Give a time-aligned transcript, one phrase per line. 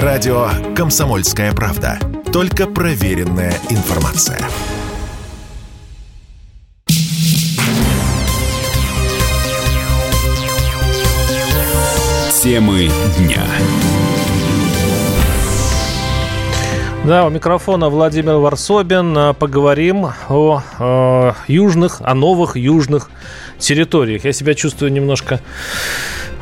[0.00, 1.98] Радио «Комсомольская правда».
[2.32, 4.38] Только проверенная информация.
[12.42, 13.44] Темы дня.
[17.04, 19.34] Да, у микрофона Владимир Варсобин.
[19.34, 23.10] Поговорим о, о южных, о новых южных
[23.58, 24.24] территориях.
[24.24, 25.40] Я себя чувствую немножко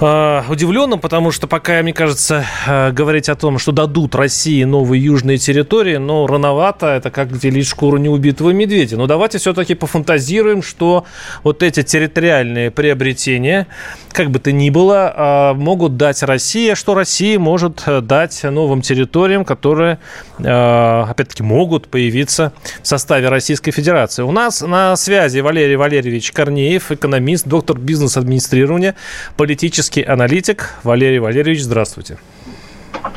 [0.00, 5.02] э, удивленным, потому что пока, мне кажется, э, говорить о том, что дадут России новые
[5.02, 8.96] южные территории, но рановато, это как делить шкуру неубитого медведя.
[8.96, 11.04] Но давайте все-таки пофантазируем, что
[11.42, 13.66] вот эти территориальные приобретения,
[14.12, 19.44] как бы то ни было, э, могут дать России, что Россия может дать новым территориям,
[19.44, 19.98] которые,
[20.38, 24.22] э, опять-таки, могут появиться в составе Российской Федерации.
[24.22, 28.94] У нас на связи Валерий Валерьевич Корнеев, экономист, доктор бизнес-администрирования,
[29.36, 30.74] политический аналитик.
[30.82, 32.18] Валерий Валерьевич, здравствуйте.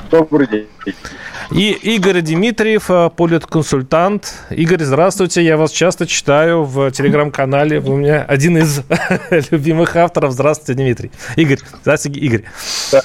[0.09, 0.67] Добрый день.
[1.51, 4.33] И Игорь Дмитриев, э, политконсультант.
[4.49, 5.43] Игорь, здравствуйте.
[5.43, 7.79] Я вас часто читаю в телеграм-канале.
[7.79, 8.81] Вы у меня один из
[9.51, 10.31] любимых авторов.
[10.31, 11.11] Здравствуйте, Дмитрий.
[11.35, 11.59] Игорь.
[11.81, 12.43] Здравствуйте, Игорь.
[12.91, 13.01] Да.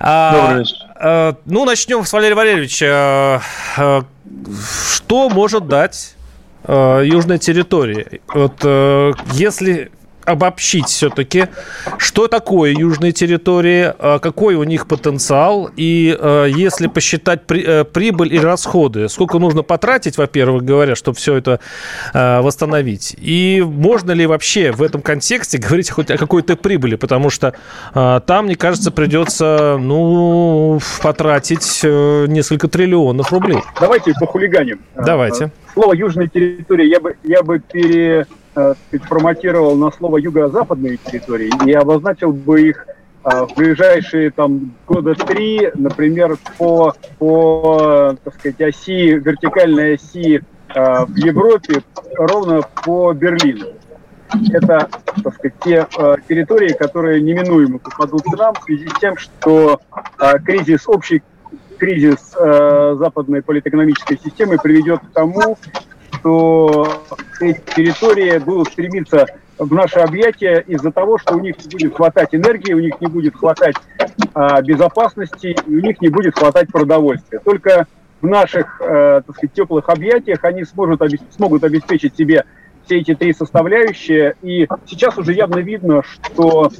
[0.00, 0.76] А, Добрый вечер.
[0.96, 3.42] А, ну, начнем с Валерия Валерьевича.
[3.76, 4.04] А,
[4.92, 6.14] что может дать
[6.66, 8.20] южной территории?
[8.34, 8.62] Вот
[9.32, 9.90] если
[10.28, 11.46] обобщить все-таки,
[11.98, 18.34] что такое южные территории, а какой у них потенциал, и а, если посчитать э, прибыль
[18.34, 21.60] и расходы, сколько нужно потратить, во-первых, говоря, чтобы все это
[22.12, 27.30] а, восстановить, и можно ли вообще в этом контексте говорить хоть о какой-то прибыли, потому
[27.30, 27.54] что
[27.92, 33.58] там, мне кажется, придется, ну, потратить э, несколько триллионов рублей.
[33.80, 34.80] Давайте по хулиганим.
[34.94, 35.50] Давайте.
[35.72, 38.74] Слово «южная территория» я бы, я бы пере э,
[39.08, 42.86] форматировал на слово юго-западные территории и обозначил бы их
[43.24, 50.36] э, в ближайшие там года три, например, по, по так сказать, оси, вертикальной оси
[50.74, 51.82] э, в Европе
[52.16, 53.66] ровно по Берлину.
[54.52, 54.88] Это,
[55.22, 59.80] так сказать, те э, территории, которые неминуемо попадут к нам в связи с тем, что
[60.20, 61.22] э, кризис, общий
[61.78, 65.56] кризис западной политэкономической системы приведет к тому,
[66.18, 67.02] что
[67.40, 69.26] эти территории будут стремиться
[69.58, 73.08] в наше объятие из-за того, что у них не будет хватать энергии, у них не
[73.08, 73.74] будет хватать
[74.34, 77.40] а, безопасности, и у них не будет хватать продовольствия.
[77.40, 77.86] Только
[78.20, 82.44] в наших, э, так сказать, теплых объятиях они сможет, смогут обеспечить себе
[82.88, 84.34] все эти три составляющие.
[84.42, 86.70] И сейчас уже явно видно, что,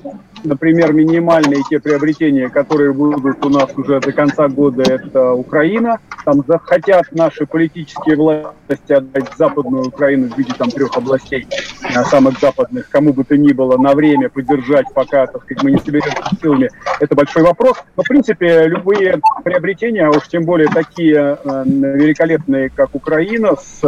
[0.43, 5.99] например, минимальные те приобретения, которые будут у нас уже до конца года, это Украина.
[6.25, 11.47] Там захотят наши политические власти отдать западную Украину в виде там трех областей,
[11.83, 15.73] э, самых западных, кому бы то ни было, на время поддержать, пока, так сказать, мы
[15.73, 16.71] не соберемся силами.
[17.01, 17.77] Это большой вопрос.
[17.97, 23.83] Но, в принципе, любые приобретения, а уж тем более такие э, великолепные, как Украина, с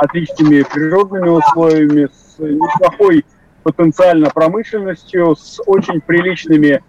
[0.00, 3.24] отличными природными условиями, с неплохой
[3.62, 6.82] потенциально промышленностью, с очень приличными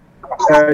[0.50, 0.74] э,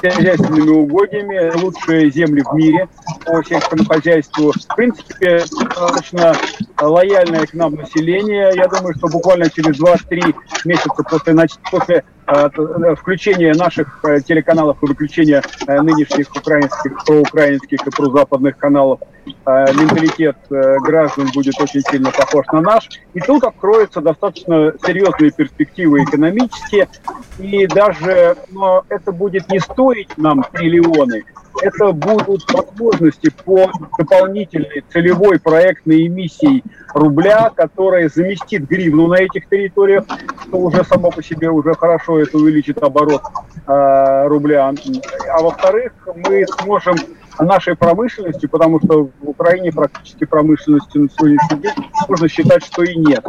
[0.00, 2.88] хозяйственными угодьями, лучшие земли в мире
[3.24, 4.52] по сельскому хозяйству.
[4.52, 6.34] В принципе, достаточно
[6.80, 8.52] лояльное к нам население.
[8.54, 10.34] Я думаю, что буквально через 2-3
[10.64, 11.34] месяца после,
[11.70, 12.48] после Э,
[12.96, 18.98] включение наших э, телеканалов и выключение э, нынешних украинских, проукраинских и прозападных каналов,
[19.46, 22.88] менталитет граждан будет очень сильно похож на наш.
[23.14, 26.88] И тут откроются достаточно серьезные перспективы экономические.
[27.38, 31.24] И даже но это будет не стоить нам триллионы,
[31.62, 36.62] это будут возможности по дополнительной целевой проектной эмиссии
[36.94, 40.04] рубля, которая заместит гривну на этих территориях,
[40.46, 43.22] что уже само по себе уже хорошо это увеличит оборот
[43.66, 44.72] э, рубля.
[45.30, 46.96] А во-вторых, мы сможем
[47.44, 52.96] нашей промышленностью, потому что в Украине практически промышленности на сегодняшний день можно считать, что и
[52.96, 53.24] нет.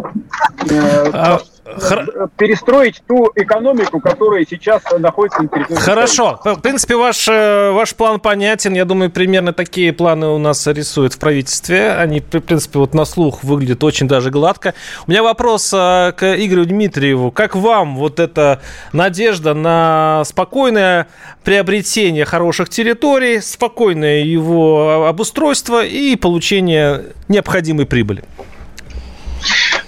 [0.69, 1.39] Э, а,
[1.75, 2.29] Хр...
[2.37, 5.79] перестроить ту экономику, которая сейчас находится на территории.
[5.79, 6.39] Хорошо.
[6.43, 8.73] В принципе, ваш, э, ваш план понятен.
[8.73, 11.91] Я думаю, примерно такие планы у нас рисуют в правительстве.
[11.91, 14.73] Они, в принципе, вот на слух выглядят очень даже гладко.
[15.07, 17.31] У меня вопрос э, к Игорю Дмитриеву.
[17.31, 18.61] Как вам вот эта
[18.93, 21.07] надежда на спокойное
[21.43, 28.23] приобретение хороших территорий, спокойное его обустройство и получение необходимой прибыли?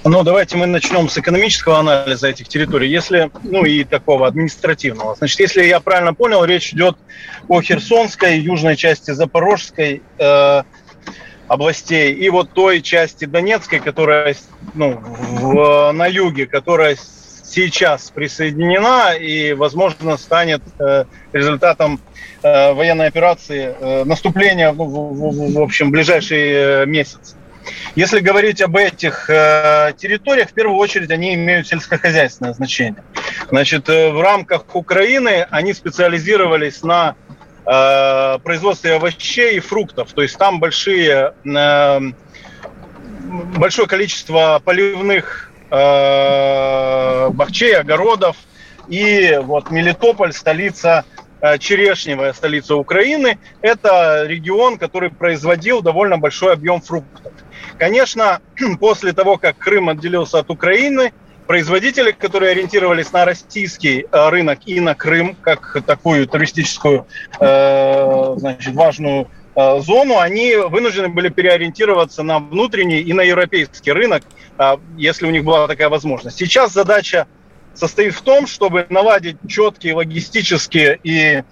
[0.06, 5.16] Ну, давайте мы начнем с экономического анализа этих территорий, если, ну и такого административного.
[5.16, 6.96] Значит, если я правильно понял, речь идет
[7.50, 10.64] о Херсонской, южной части Запорожской э,
[11.50, 14.36] областей и вот той части Донецкой, которая
[14.74, 16.96] ну, в, на юге, которая
[17.44, 22.00] сейчас присоединена и, возможно, станет э, результатом
[22.42, 27.36] э, военной операции э, наступления ну, в, в, в общем, ближайший э, месяц.
[27.96, 33.04] Если говорить об этих э, территориях, в первую очередь они имеют сельскохозяйственное значение.
[33.50, 37.16] Значит, э, в рамках Украины они специализировались на
[37.66, 40.14] э, производстве овощей и фруктов.
[40.14, 42.00] То есть там большие, э,
[43.58, 48.38] большое количество поливных э, бахчей, огородов.
[48.88, 51.06] И вот Мелитополь, столица
[51.42, 57.32] Э, черешневая столица Украины, это регион, который производил довольно большой объем фруктов.
[57.80, 58.42] Конечно,
[58.80, 61.14] после того, как Крым отделился от Украины,
[61.48, 67.08] производители, которые ориентировались на российский э, рынок и на Крым, как такую туристическую,
[67.40, 74.24] э, значит, важную зону, они вынуждены были переориентироваться на внутренний и на европейский рынок,
[74.96, 76.38] если у них была такая возможность.
[76.38, 77.28] Сейчас задача
[77.74, 81.44] состоит в том, чтобы наладить четкие логистические и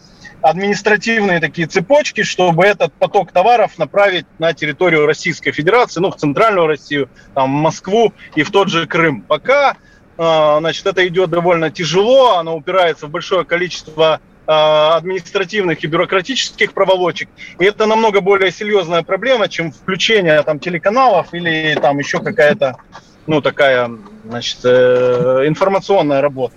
[0.41, 6.67] административные такие цепочки, чтобы этот поток товаров направить на территорию Российской Федерации, ну, в центральную
[6.67, 9.21] Россию, там, Москву и в тот же Крым.
[9.21, 9.75] Пока,
[10.17, 16.73] а, значит, это идет довольно тяжело, оно упирается в большое количество а, административных и бюрократических
[16.73, 17.29] проволочек.
[17.59, 22.77] И это намного более серьезная проблема, чем включение там телеканалов или там еще какая-то
[23.27, 23.91] ну, такая,
[24.25, 26.55] значит, э, информационная работа.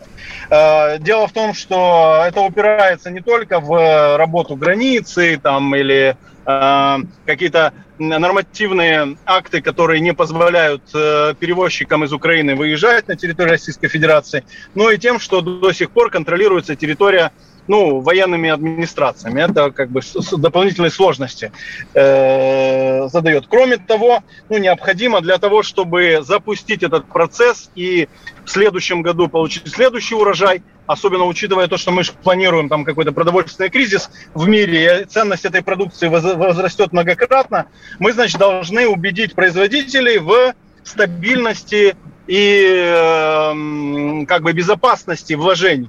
[0.51, 6.97] Э, дело в том, что это упирается не только в работу границы там, или э,
[7.27, 14.45] какие-то нормативные акты, которые не позволяют перевозчикам из Украины выезжать на территорию Российской Федерации,
[14.75, 17.31] но и тем, что до сих пор контролируется территория
[17.71, 19.43] ну, военными администрациями.
[19.43, 20.01] Это как бы
[20.33, 21.53] дополнительные сложности
[21.95, 23.47] э, задает.
[23.49, 28.09] Кроме того, ну, необходимо для того, чтобы запустить этот процесс и
[28.45, 33.71] в следующем году получить следующий урожай, особенно учитывая то, что мы планируем там какой-то продовольственный
[33.71, 37.67] кризис в мире, и ценность этой продукции возрастет многократно,
[38.01, 41.95] мы, значит, должны убедить производителей в стабильности
[42.27, 45.89] и э, как бы безопасности вложений.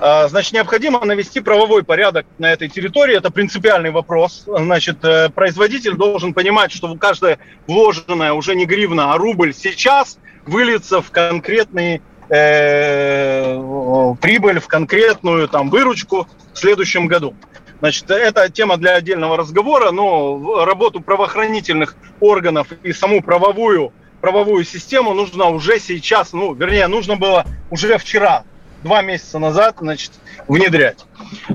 [0.00, 3.16] А, значит, необходимо навести правовой порядок на этой территории.
[3.16, 4.44] Это принципиальный вопрос.
[4.46, 11.02] Значит, э, производитель должен понимать, что каждая вложенная уже не гривна, а рубль сейчас выльется
[11.02, 17.34] в конкретный э, прибыль, в конкретную там выручку в следующем году.
[17.80, 25.14] Значит, это тема для отдельного разговора, но работу правоохранительных органов и саму правовую, правовую систему
[25.14, 28.44] нужно уже сейчас, ну, вернее, нужно было уже вчера
[28.82, 30.12] два месяца назад значит,
[30.46, 31.04] внедрять.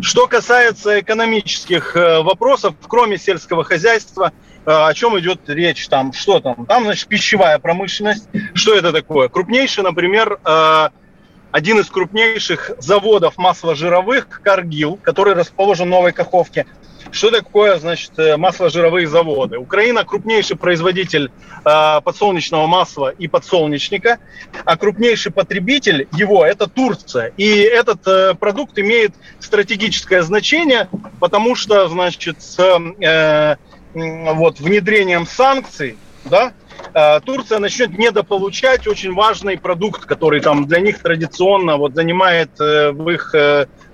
[0.01, 4.31] Что касается экономических э, вопросов, кроме сельского хозяйства,
[4.65, 6.65] э, о чем идет речь там, что там?
[6.65, 8.27] Там, значит, пищевая промышленность.
[8.53, 9.29] Что это такое?
[9.29, 10.89] Крупнейший, например, э,
[11.51, 16.65] один из крупнейших заводов масложировых, Каргил, который расположен в Новой Каховке,
[17.13, 19.57] что такое, значит, э, масложировые заводы?
[19.57, 21.31] Украина крупнейший производитель
[21.63, 24.17] э, подсолнечного масла и подсолнечника,
[24.65, 27.31] а крупнейший потребитель его– это Турция.
[27.37, 30.89] И этот э, продукт имеет стратегическое значение,
[31.19, 33.55] потому что, значит, с э,
[33.93, 36.53] вот, внедрением санкций, да,
[36.95, 42.91] э, Турция начнет недополучать очень важный продукт, который там для них традиционно вот занимает э,
[42.91, 43.35] в их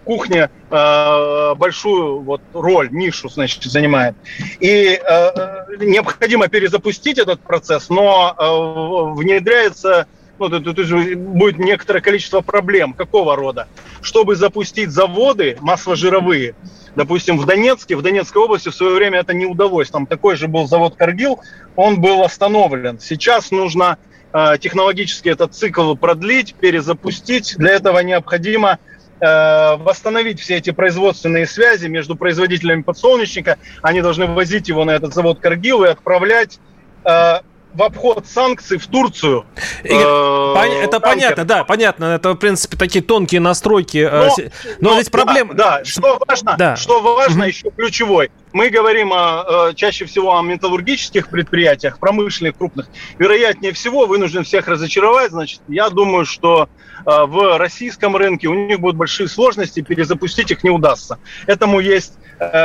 [0.10, 4.16] кухня э, большую вот роль, нишу, значит, занимает.
[4.60, 10.08] И э, необходимо перезапустить этот процесс, но э, внедряется
[10.40, 12.94] ну, тут, тут будет некоторое количество проблем.
[12.94, 13.68] Какого рода?
[14.02, 16.56] Чтобы запустить заводы масложировые,
[16.96, 19.92] допустим, в Донецке, в Донецкой области в свое время это не удалось.
[19.92, 21.40] Там такой же был завод Каргил,
[21.76, 23.00] он был остановлен.
[23.00, 24.00] Сейчас нужно
[24.34, 27.58] э, технологически этот цикл продлить, перезапустить.
[27.58, 28.80] Для этого необходимо
[29.22, 33.58] восстановить все эти производственные связи между производителями подсолнечника.
[33.82, 36.60] Они должны возить его на этот завод Каргил и отправлять
[37.04, 37.40] э,
[37.80, 39.46] в обход санкций в Турцию.
[39.86, 42.06] Игорь, э, это понятно, да, понятно.
[42.06, 44.00] Это, в принципе, такие тонкие настройки.
[44.00, 44.36] Э, но,
[44.82, 45.54] но, но здесь проблема...
[45.54, 46.76] Да, да, что важно, да.
[46.76, 47.48] что важно угу.
[47.48, 48.32] еще ключевой.
[48.52, 52.88] Мы говорим о, чаще всего о металлургических предприятиях, промышленных, крупных.
[53.18, 55.32] Вероятнее всего, вынужден всех разочаровать.
[55.32, 56.68] Значит, я думаю, что
[57.06, 61.18] э, в российском рынке у них будут большие сложности, перезапустить их не удастся.
[61.48, 62.14] Этому есть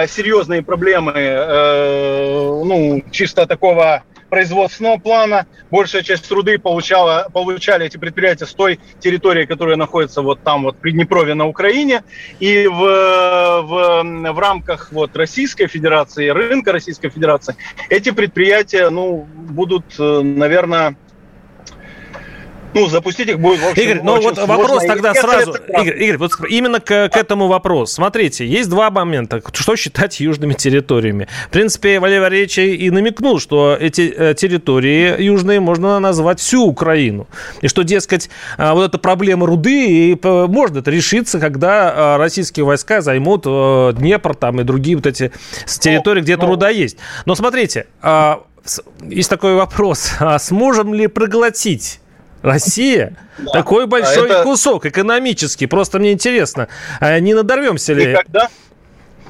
[0.09, 1.13] серьезные проблемы,
[2.65, 4.05] ну, чисто такого
[4.35, 5.47] производственного плана.
[5.71, 10.75] Большая часть труды получала, получали эти предприятия с той территории, которая находится вот там, вот
[10.75, 12.03] в Приднепровье на Украине.
[12.41, 17.55] И в, в, в рамках вот Российской Федерации, рынка Российской Федерации,
[17.89, 20.97] эти предприятия ну, будут, наверное,
[22.75, 24.47] ну, запустить их будет, в общем, Игорь, ну вот сложно.
[24.47, 25.55] вопрос тогда И сразу.
[25.69, 27.95] Игорь, Игорь, вот именно к, к этому вопросу.
[27.95, 29.41] Смотрите, есть два момента.
[29.53, 31.29] Что считать южными территориями?
[31.47, 37.27] В принципе, Валерий Валерьевич и намекнул, что эти э, территории южные можно назвать всю Украину.
[37.61, 42.65] И что, дескать, э, вот эта проблема руды, и можно это решиться, когда э, российские
[42.65, 45.33] войска займут э, Днепр там и другие вот эти
[45.67, 46.51] территории, где эта ну.
[46.51, 46.99] руда есть.
[47.27, 50.13] Но смотрите, с- есть такой вопрос.
[50.19, 52.01] А сможем ли проглотить
[52.45, 53.17] Россия
[53.53, 55.67] такой большой это- кусок экономический.
[55.67, 56.69] Просто мне интересно,
[57.01, 58.13] а не надорвемся ли?
[58.13, 58.49] Никогда?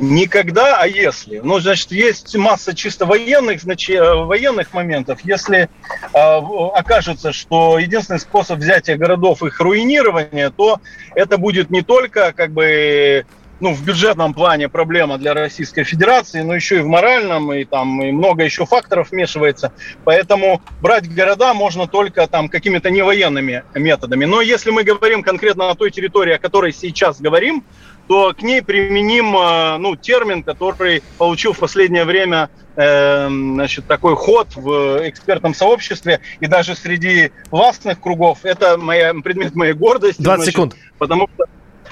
[0.00, 1.38] Никогда, а если?
[1.38, 5.20] Ну, значит, есть масса чисто военных, значит, э, военных моментов.
[5.22, 5.68] Если
[6.12, 6.38] э,
[6.74, 10.80] окажется, что единственный способ взятия городов их руинирования, то
[11.14, 13.24] это будет не только как бы
[13.60, 18.02] ну, в бюджетном плане проблема для Российской Федерации, но еще и в моральном, и там
[18.02, 19.72] и много еще факторов вмешивается.
[20.04, 24.24] Поэтому брать города можно только там какими-то невоенными методами.
[24.24, 27.64] Но если мы говорим конкретно о той территории, о которой сейчас говорим,
[28.08, 34.14] то к ней применим э, ну, термин, который получил в последнее время э, значит, такой
[34.14, 38.40] ход в экспертном сообществе и даже среди властных кругов.
[38.42, 40.20] Это моя, предмет моей гордости.
[40.20, 40.76] 20 значит, секунд.
[40.98, 41.44] Потому что,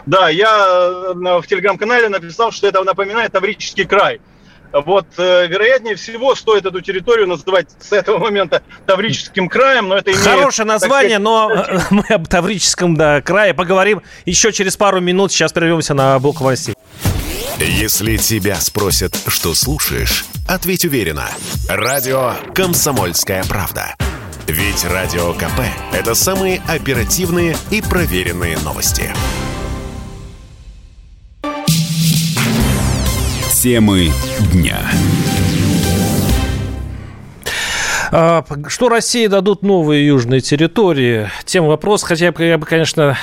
[0.06, 4.20] да, я э, в телеграм-канале написал, что это напоминает Таврический край.
[4.72, 10.10] Вот, э, вероятнее всего, стоит эту территорию называть с этого момента Таврическим краем, но это
[10.10, 10.24] имеет...
[10.24, 15.30] Хорошее название, сказать, но мы об Таврическом да, крае поговорим еще через пару минут.
[15.30, 16.74] Сейчас прервемся на блок новостей.
[17.58, 21.28] Если тебя спросят, что слушаешь, ответь уверенно.
[21.68, 23.94] Радио «Комсомольская правда».
[24.46, 25.60] Ведь Радио КП–
[25.92, 29.12] это самые оперативные и проверенные новости.
[33.62, 34.10] Темы
[34.52, 34.80] дня.
[38.10, 41.30] А, Что России дадут новые южные территории?
[41.44, 43.16] Тем вопрос, хотя я бы, конечно,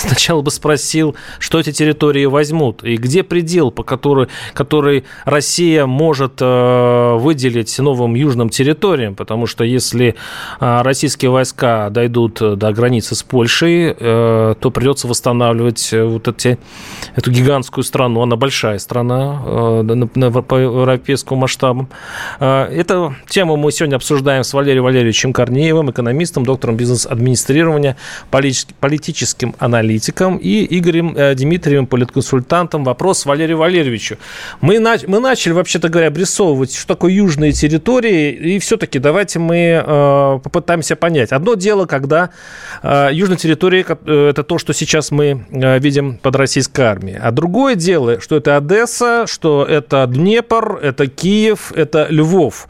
[0.00, 6.38] сначала бы спросил, что эти территории возьмут и где предел, по который, который Россия может
[6.40, 10.14] э, выделить новым южным территориям, потому что если
[10.60, 16.58] э, российские войска дойдут до границы с Польшей, э, то придется восстанавливать вот эти,
[17.16, 21.88] эту гигантскую страну, она большая страна на, на- по европейскому масштабу.
[22.38, 27.96] Эту тему мы сегодня обсуждаем с Валерием Валерьевичем Корнеевым, экономистом, доктором бизнес-администрирования,
[28.30, 32.84] полит- политическим аналитиком и Игорем э, Дмитриевым, политконсультантом.
[32.84, 34.16] Вопрос Валерию Валерьевичу.
[34.60, 39.82] Мы, нач- мы начали, вообще-то говоря, обрисовывать, что такое южные территории, и все-таки давайте мы
[39.84, 41.32] э, попытаемся понять.
[41.32, 42.30] Одно дело, когда
[42.82, 47.18] э, южные территории э, это то, что сейчас мы э, видим под российской армией.
[47.20, 52.68] А другое дело, что это Одесса, что это Днепр, это Киев, это Львов.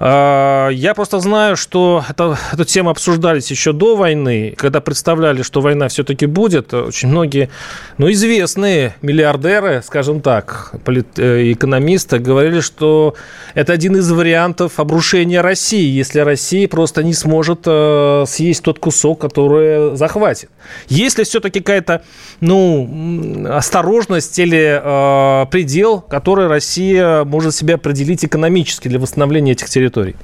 [0.00, 5.60] Э, Я просто знаю, что это, эту тему обсуждались еще до войны, когда представляли, что
[5.60, 6.43] война все-таки будет.
[6.86, 7.48] Очень многие,
[7.98, 13.14] ну, известные миллиардеры, скажем так, полит- э, экономисты говорили, что
[13.54, 19.20] это один из вариантов обрушения России, если Россия просто не сможет э, съесть тот кусок,
[19.20, 20.50] который захватит.
[20.88, 22.02] Есть ли все-таки какая-то,
[22.40, 30.16] ну, осторожность или э, предел, который Россия может себе определить экономически для восстановления этих территорий?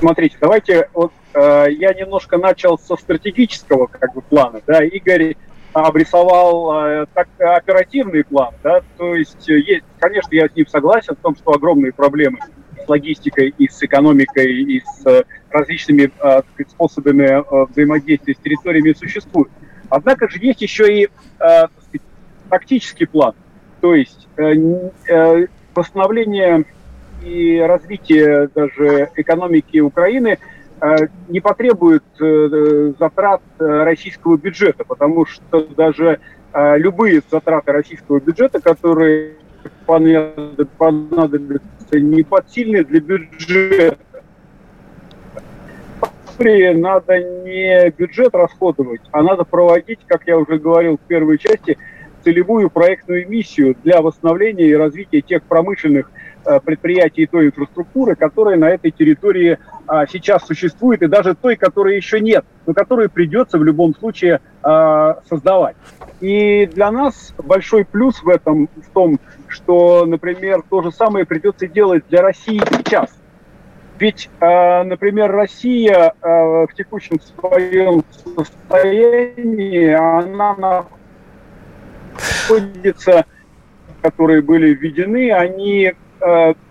[0.00, 5.36] Смотрите, давайте вот я немножко начал со стратегического как бы плана, да, Игорь
[5.72, 11.14] обрисовал э, так оперативный план, да, то есть, э, есть, конечно, я с ним согласен
[11.14, 12.38] в том, что огромные проблемы
[12.84, 18.38] с логистикой и с экономикой и с э, различными э, сказать, способами э, взаимодействия с
[18.38, 19.50] территориями существуют.
[19.90, 22.02] Однако же есть еще и э, сказать,
[22.48, 23.34] тактический план,
[23.80, 24.54] то есть э,
[25.08, 26.64] э, восстановление
[27.22, 30.57] и развитие даже экономики Украины э,
[31.28, 36.20] не потребует э, затрат э, российского бюджета, потому что даже
[36.52, 39.34] э, любые затраты российского бюджета, которые
[39.86, 43.98] понадоб- понадобятся, не подсильны для бюджета.
[46.38, 51.76] Надо не бюджет расходовать, а надо проводить, как я уже говорил в первой части,
[52.22, 56.27] целевую проектную миссию для восстановления и развития тех промышленных э,
[56.64, 61.96] предприятий и той инфраструктуры, которая на этой территории а, сейчас существует, и даже той, которой
[61.96, 65.76] еще нет, но которую придется в любом случае а, создавать.
[66.20, 71.66] И для нас большой плюс в этом в том, что, например, то же самое придется
[71.66, 73.10] делать для России сейчас.
[73.98, 78.04] Ведь, э, например, Россия э, в текущем своем
[78.36, 80.84] состоянии, она
[82.48, 83.26] находится,
[84.02, 85.94] которые были введены, они э,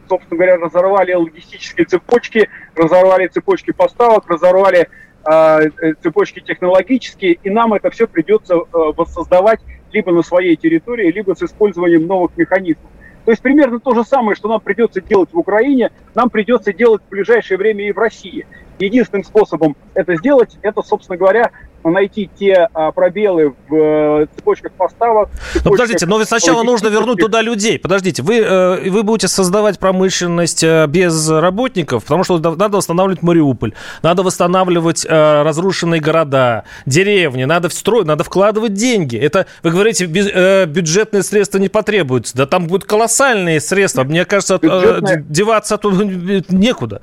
[0.09, 4.87] собственно говоря, разорвали логистические цепочки, разорвали цепочки поставок, разорвали
[5.29, 5.69] э,
[6.01, 9.59] цепочки технологические, и нам это все придется э, воссоздавать
[9.91, 12.91] либо на своей территории, либо с использованием новых механизмов.
[13.25, 17.01] То есть примерно то же самое, что нам придется делать в Украине, нам придется делать
[17.05, 18.47] в ближайшее время и в России.
[18.79, 21.51] Единственным способом это сделать, это, собственно говоря,
[21.89, 25.29] найти те а, пробелы в э, цепочках поставок.
[25.53, 27.79] Цепочках но подождите, но сначала нужно вернуть туда людей.
[27.79, 33.73] Подождите, вы, э, вы будете создавать промышленность э, без работников, потому что надо восстанавливать Мариуполь,
[34.01, 39.17] надо восстанавливать э, разрушенные города, деревни, надо встроить, надо вкладывать деньги.
[39.17, 42.35] Это, вы говорите, без, э, бюджетные средства не потребуются.
[42.35, 44.03] Да там будут колоссальные средства.
[44.03, 45.25] Мне кажется, э, Бюджетные...
[45.27, 46.03] деваться оттуда
[46.49, 47.01] некуда.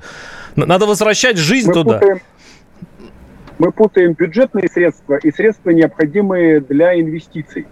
[0.55, 1.99] Надо возвращать жизнь мы туда.
[1.99, 2.21] Путаем,
[3.57, 7.67] мы путаем бюджетные средства и средства, необходимые для инвестиций.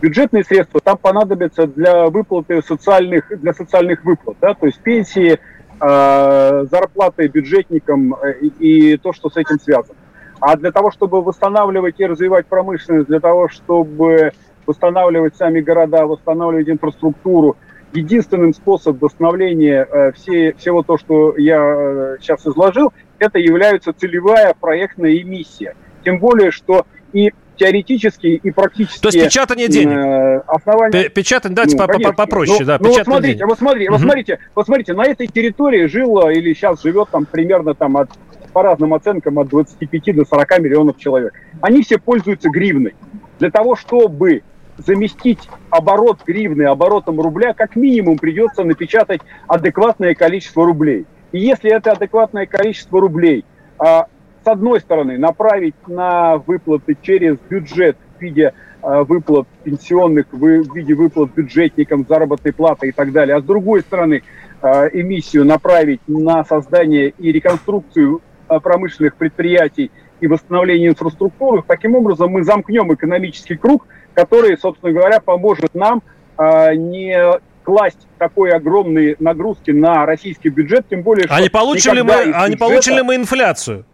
[0.00, 5.38] Бюджетные средства там понадобятся для выплаты социальных, для социальных выплат, да, то есть пенсии,
[5.80, 9.98] э, зарплаты бюджетникам э, и то, что с этим связано.
[10.40, 14.32] А для того, чтобы восстанавливать и развивать промышленность, для того, чтобы
[14.66, 17.56] восстанавливать сами города, восстанавливать инфраструктуру,
[17.94, 24.54] единственным способом восстановления э, все, всего то, что я э, сейчас изложил, это является целевая
[24.54, 25.74] проектная эмиссия.
[26.04, 29.00] Тем более, что и теоретически и практически...
[29.00, 29.96] То есть печатание денег.
[29.96, 31.08] Э, основания...
[31.08, 33.48] Печатание, давайте ну, по попроще, ну, да, ну, вот смотрите, денег.
[33.48, 33.92] вот смотрите, угу.
[33.92, 38.10] вот смотрите, вот смотрите, на этой территории жило или сейчас живет там примерно там от,
[38.52, 41.32] по разным оценкам от 25 до 40 миллионов человек.
[41.60, 42.94] Они все пользуются гривной.
[43.38, 44.42] Для того, чтобы
[44.78, 51.06] заместить оборот гривны оборотом рубля, как минимум придется напечатать адекватное количество рублей.
[51.34, 53.44] И если это адекватное количество рублей,
[53.76, 54.06] а,
[54.44, 60.38] с одной стороны, направить на выплаты через бюджет в виде а, выплат пенсионных, в
[60.72, 64.22] виде выплат бюджетникам, заработной платы и так далее, а с другой стороны,
[64.62, 72.44] а, эмиссию направить на создание и реконструкцию промышленных предприятий и восстановление инфраструктуры, таким образом мы
[72.44, 76.00] замкнем экономический круг, который, собственно говоря, поможет нам
[76.36, 77.18] а, не
[77.64, 81.34] класть такой огромные нагрузки на российский бюджет, тем более, что...
[81.34, 83.84] А не получим, ли мы, а не получим ли мы инфляцию?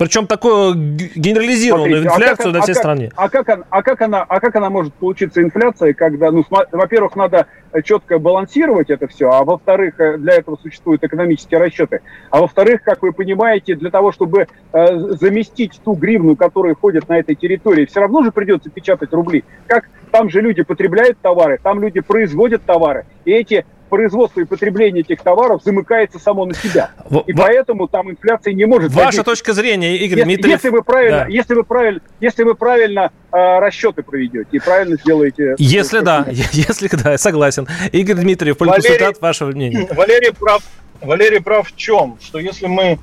[0.00, 0.76] Причем такую
[1.14, 3.10] генерализированную Смотрите, инфляцию а как, на всей а стране.
[3.16, 7.48] а, как, а, как она, а как она может получиться инфляция, когда, ну, во-первых, надо
[7.84, 13.02] четко балансировать это все, а во-вторых, э, для этого существуют экономические расчеты, а во-вторых, как
[13.02, 18.00] вы понимаете, для того, чтобы э, заместить ту гривну, которая ходит на этой территории, все
[18.00, 19.44] равно же придется печатать рубли.
[19.66, 25.02] Как там же люди потребляют товары, там люди производят товары, и эти производство и потребление
[25.02, 26.92] этих товаров замыкается само на себя.
[27.04, 27.36] В, и в...
[27.36, 28.92] поэтому там инфляция не может...
[28.92, 30.54] Ваша точка зрения, Игорь если, Дмитриев...
[30.54, 31.26] Если вы правильно, да.
[31.26, 35.56] если вы правильно, если вы правильно э, расчеты проведете и правильно сделаете...
[35.58, 37.68] Если да, если да, согласен.
[37.92, 39.86] Игорь Дмитриев, консультант, вашего мнения.
[39.90, 40.62] Валерий прав,
[41.02, 42.16] Валерий прав в чем?
[42.22, 42.98] Что если мы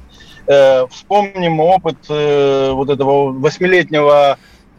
[0.47, 4.37] э, вспомним опыт э, вот этого восьмилетнего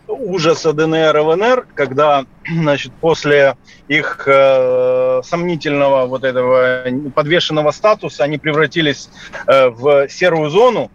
[0.09, 3.57] ужаса ДНР и ЛНР, когда, значит, после
[3.89, 9.11] их э, сомнительного вот этого подвешенного статуса они превратились
[9.47, 10.91] э, в серую зону,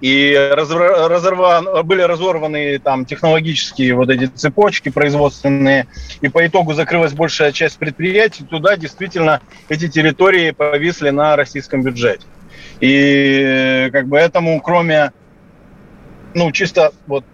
[0.00, 5.86] и разорва, были разорваны там технологические вот эти цепочки производственные,
[6.20, 12.26] и по итогу закрылась большая часть предприятий, туда действительно эти территории повисли на российском бюджете.
[12.80, 15.12] И э, как бы этому, кроме
[16.34, 17.24] ну, чисто вот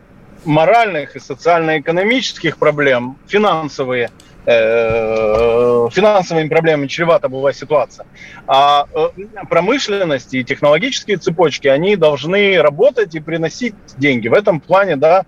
[0.45, 4.11] моральных и социально-экономических проблем, финансовые,
[4.47, 8.07] э, финансовыми проблемами чревата была ситуация.
[8.47, 9.09] А э,
[9.49, 14.29] промышленность и технологические цепочки, они должны работать и приносить деньги.
[14.29, 15.25] В этом плане, да,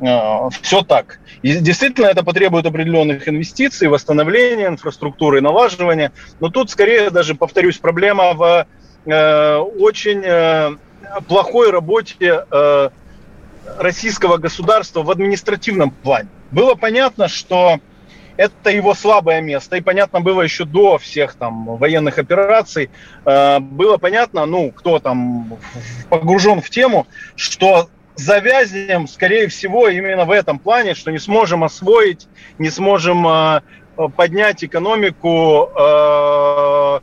[0.00, 1.20] э, все так.
[1.42, 6.12] И действительно, это потребует определенных инвестиций, восстановления инфраструктуры, налаживания.
[6.40, 8.66] Но тут, скорее, даже, повторюсь, проблема в
[9.06, 10.76] э, очень э,
[11.28, 12.88] плохой работе э,
[13.78, 16.28] российского государства в административном плане.
[16.50, 17.80] Было понятно, что
[18.36, 22.90] это его слабое место, и понятно было еще до всех там военных операций,
[23.24, 25.56] э, было понятно, ну, кто там
[26.10, 32.28] погружен в тему, что завязнем, скорее всего, именно в этом плане, что не сможем освоить,
[32.58, 33.60] не сможем э,
[34.16, 37.00] поднять экономику э,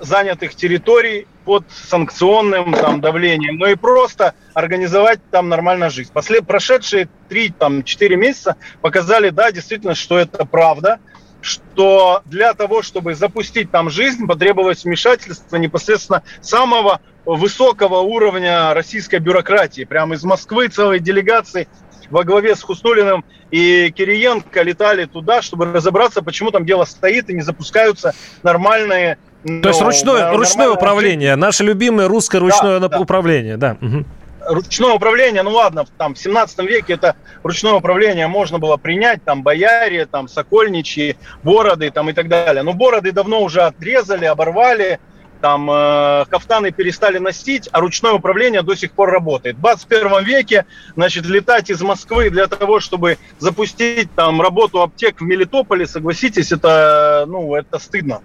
[0.00, 6.10] занятых территорий под санкционным там, давлением, но и просто организовать там нормально жизнь.
[6.12, 11.00] После, прошедшие 3-4 месяца показали, да, действительно, что это правда,
[11.40, 19.84] что для того, чтобы запустить там жизнь, потребовалось вмешательство непосредственно самого высокого уровня российской бюрократии.
[19.84, 21.68] Прямо из Москвы целой делегации
[22.10, 27.34] во главе с Хуснулиным и Кириенко летали туда, чтобы разобраться, почему там дело стоит и
[27.34, 33.76] не запускаются нормальные То есть ручное, ручное управление, наше любимое русское ручное да, управление, да.
[33.80, 34.04] Угу
[34.46, 39.42] ручное управление, ну ладно, там в 17 веке это ручное управление можно было принять, там
[39.42, 42.62] бояре, там сокольничьи, бороды там и так далее.
[42.62, 45.00] Но бороды давно уже отрезали, оборвали,
[45.42, 49.56] там э, кафтаны перестали носить, а ручное управление до сих пор работает.
[49.56, 55.24] В 21 веке, значит, летать из Москвы для того, чтобы запустить там работу аптек в
[55.24, 58.22] Мелитополе, согласитесь, это, ну, это стыдно.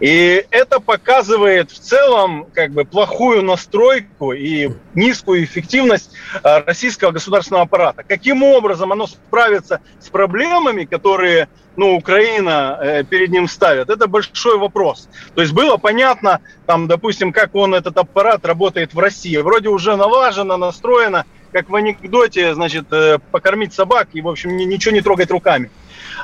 [0.00, 6.10] И это показывает в целом как бы плохую настройку и низкую эффективность
[6.42, 8.02] э, российского государственного аппарата.
[8.02, 14.58] Каким образом оно справится с проблемами, которые ну, Украина э, перед ним ставит, это большой
[14.58, 15.08] вопрос.
[15.34, 19.36] То есть было понятно, там, допустим, как он, этот аппарат работает в России.
[19.36, 24.94] Вроде уже налажено, настроено, как в анекдоте, значит, э, покормить собак и, в общем, ничего
[24.94, 25.70] не трогать руками.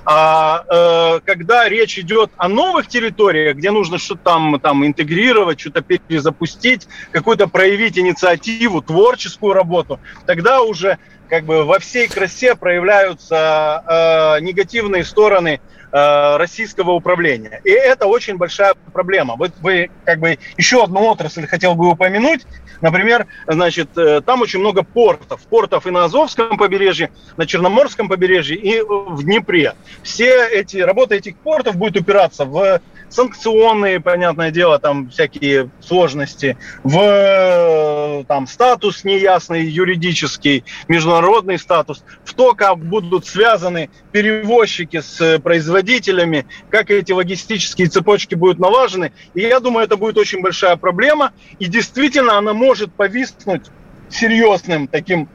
[0.04, 5.82] А э, когда речь идет о новых территориях, где нужно что-то там, там интегрировать, что-то
[5.82, 10.98] перезапустить, какую-то проявить инициативу, творческую работу, тогда уже
[11.32, 17.62] как бы во всей красе проявляются э, негативные стороны э, российского управления.
[17.64, 19.36] И это очень большая проблема.
[19.36, 22.42] Вот вы как бы еще одну отрасль хотел бы упомянуть.
[22.82, 25.40] Например, значит, э, там очень много портов.
[25.42, 29.74] Портов и на Азовском побережье, на Черноморском побережье и в Днепре.
[30.02, 38.24] Все эти работы этих портов будут упираться в санкционные, понятное дело, там всякие сложности, в
[38.26, 46.90] там, статус неясный юридический, международный статус, в то, как будут связаны перевозчики с производителями, как
[46.90, 49.12] эти логистические цепочки будут налажены.
[49.34, 51.32] И я думаю, это будет очень большая проблема.
[51.58, 53.66] И действительно, она может повиснуть
[54.10, 55.28] серьезным таким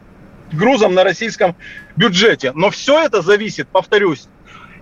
[0.52, 1.56] грузом на российском
[1.96, 2.52] бюджете.
[2.54, 4.28] Но все это зависит, повторюсь,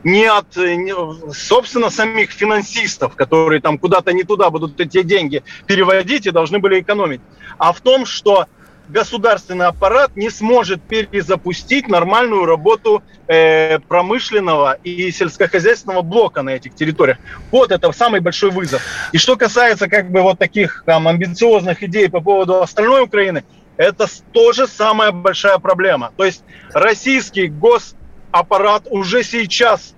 [0.04, 0.94] не от, не,
[1.34, 6.82] собственно, самих финансистов, которые там куда-то не туда будут эти деньги переводить и должны были
[6.82, 7.22] экономить,
[7.58, 8.46] а в том, что
[8.90, 17.18] государственный аппарат не сможет перезапустить нормальную работу э, промышленного и сельскохозяйственного блока на этих территориях.
[17.52, 18.82] Вот это самый большой вызов.
[19.12, 23.44] И что касается как бы вот таких там амбициозных идей по поводу остальной Украины,
[23.78, 26.12] это тоже самая большая проблема.
[26.16, 26.44] То есть
[26.74, 29.96] российский госаппарат уже сейчас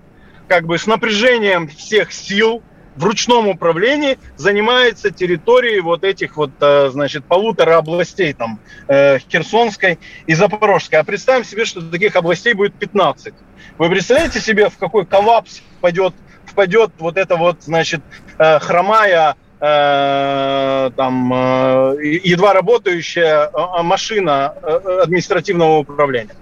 [0.47, 2.63] как бы с напряжением всех сил
[2.97, 9.99] в ручном управлении занимается территорией вот этих вот, э, значит, полутора областей, там, э, Херсонской
[10.25, 10.99] и Запорожской.
[10.99, 13.33] А представим себе, что таких областей будет 15.
[13.77, 16.13] Вы представляете себе, в какой коллапс впадет,
[16.45, 18.01] впадет вот эта вот, значит,
[18.37, 23.49] э, хромая там едва работающая
[23.81, 26.35] машина административного управления.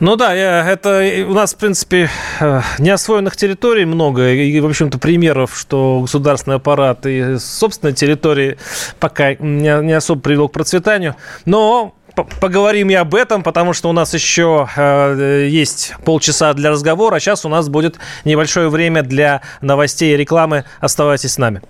[0.00, 5.56] Ну да, это у нас, в принципе, э, неосвоенных территорий много, и, в общем-то, примеров,
[5.56, 8.58] что государственный аппарат и собственной территории
[8.98, 11.16] пока не, особо привел к процветанию.
[11.44, 11.94] Но
[12.40, 17.20] поговорим и об этом, потому что у нас еще э, есть полчаса для разговора, а
[17.20, 20.64] сейчас у нас будет небольшое время для новостей и рекламы.
[20.80, 21.62] Оставайтесь с нами.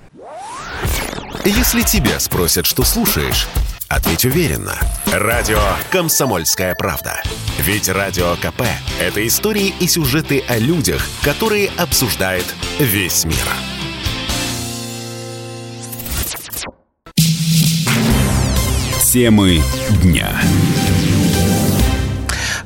[1.45, 3.49] Если тебя спросят, что слушаешь,
[3.95, 4.79] Ответь уверенно.
[5.13, 7.23] Радио «Комсомольская правда».
[7.59, 8.63] Ведь Радио КП–
[8.99, 12.47] это истории и сюжеты о людях, которые обсуждает
[12.79, 13.37] весь мир.
[19.13, 19.61] Темы
[20.03, 20.41] дня.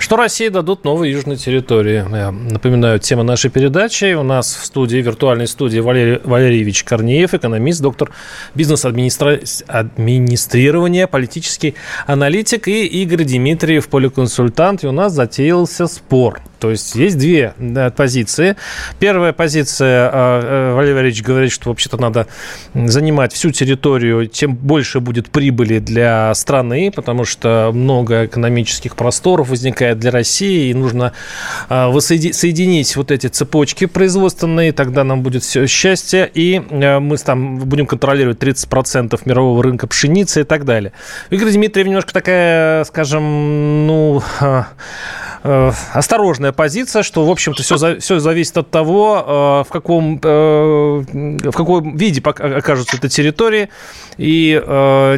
[0.06, 2.04] Что России дадут новые южные территории?
[2.16, 4.14] Я напоминаю, тема нашей передачи.
[4.14, 8.12] У нас в студии, виртуальной студии Валерий Валерьевич Корнеев, экономист, доктор
[8.54, 11.74] бизнес-администрирования, политический
[12.06, 14.84] аналитик, и Игорь Дмитриев, поликонсультант.
[14.84, 17.54] И у нас затеялся спор– то есть есть две
[17.96, 18.56] позиции.
[18.98, 22.26] Первая позиция, а, э, Валерий Валерьевич говорит, что вообще-то надо
[22.74, 29.98] занимать всю территорию, тем больше будет прибыли для страны, потому что много экономических просторов возникает
[29.98, 31.12] для России, и нужно
[31.68, 37.58] а, соединить вот эти цепочки производственные, тогда нам будет все счастье, и э, мы там
[37.58, 40.92] будем контролировать 30% мирового рынка пшеницы и так далее.
[41.30, 44.22] Игорь Дмитриев немножко такая, скажем, ну
[45.46, 50.18] Э, осторожная позиция, что, в общем-то, все, за, все зависит от того, э, в каком,
[50.20, 53.68] э, в каком виде окажутся эти территории.
[54.18, 54.60] И,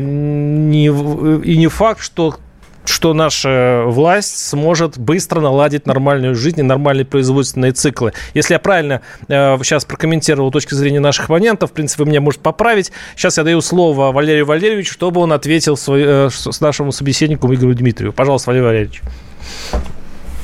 [0.01, 2.37] не, и не факт, что
[2.85, 8.15] что наша власть сможет быстро наладить нормальную жизнь и нормальные производственные циклы.
[8.33, 12.43] Если я правильно э, сейчас прокомментировал точки зрения наших абонентов, в принципе, вы меня можете
[12.43, 12.91] поправить.
[13.15, 17.75] Сейчас я даю слово Валерию Валерьевичу, чтобы он ответил свой, э, с нашему собеседнику Игорю
[17.75, 18.15] Дмитриеву.
[18.15, 19.03] Пожалуйста, Валерий Валерьевич.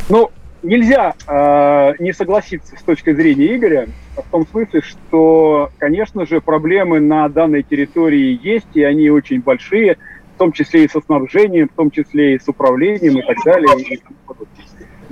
[0.09, 0.31] Ну,
[0.63, 7.01] нельзя э, не согласиться с точки зрения Игоря в том смысле, что, конечно же, проблемы
[7.01, 9.97] на данной территории есть, и они очень большие,
[10.35, 14.01] в том числе и со снабжением, в том числе и с управлением и так далее.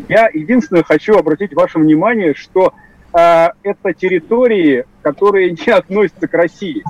[0.09, 2.75] Я единственное хочу обратить ваше внимание, что
[3.13, 6.83] э, это территории, которые не относятся к России.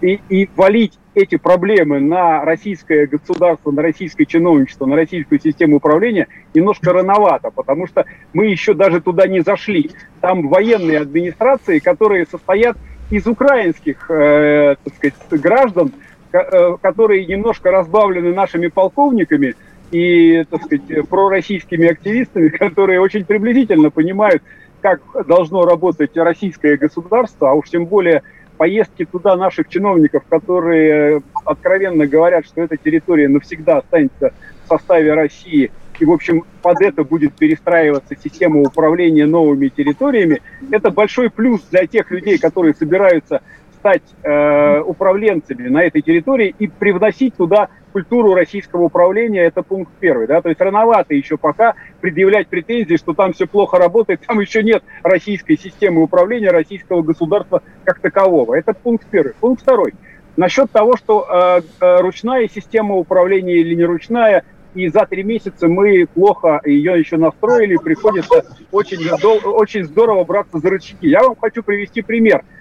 [0.00, 6.28] И, и валить эти проблемы на российское государство, на российское чиновничество, на российскую систему управления
[6.54, 9.90] немножко рановато, потому что мы еще даже туда не зашли.
[10.20, 12.76] Там военные администрации, которые состоят
[13.10, 15.92] из украинских э, так сказать, граждан,
[16.32, 19.56] э, которые немножко разбавлены нашими полковниками
[19.90, 24.42] и, так сказать, пророссийскими активистами, которые очень приблизительно понимают,
[24.80, 28.22] как должно работать российское государство, а уж тем более
[28.60, 35.14] поездки туда наших чиновников, которые э, откровенно говорят, что эта территория навсегда останется в составе
[35.14, 41.62] России, и, в общем, под это будет перестраиваться система управления новыми территориями, это большой плюс
[41.70, 43.40] для тех людей, которые собираются
[43.80, 50.26] стать э, управленцами на этой территории и привносить туда культуру российского управления, это пункт первый.
[50.26, 50.42] Да?
[50.42, 54.84] То есть рановато еще пока предъявлять претензии, что там все плохо работает, там еще нет
[55.02, 58.54] российской системы управления, российского государства как такового.
[58.54, 59.32] Это пункт первый.
[59.40, 59.94] Пункт второй.
[60.36, 65.66] Насчет того, что э, э, ручная система управления или не ручная, и за три месяца
[65.66, 71.08] мы плохо ее еще настроили, приходится очень, очень здорово браться за рычаги.
[71.08, 72.44] Я вам хочу привести пример–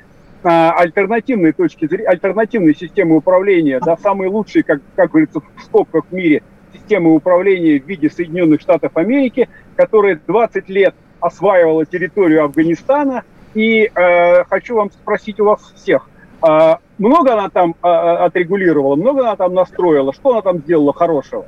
[0.43, 6.13] альтернативной точки зрения, альтернативной системы управления, да, самые лучшие, как, как говорится, в скобках в
[6.13, 13.23] мире, системы управления в виде Соединенных Штатов Америки, которая 20 лет осваивала территорию Афганистана.
[13.53, 16.07] И э, хочу вам спросить у вас всех,
[16.47, 21.45] э, много она там э, отрегулировала, много она там настроила, что она там сделала хорошего?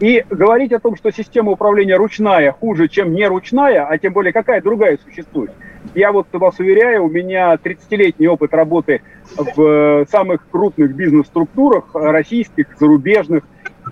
[0.00, 4.32] И говорить о том, что система управления ручная хуже, чем не ручная, а тем более
[4.32, 5.52] какая другая существует.
[5.94, 9.02] Я вот вас уверяю, у меня 30-летний опыт работы
[9.36, 13.44] в э, самых крупных бизнес-структурах, российских, зарубежных.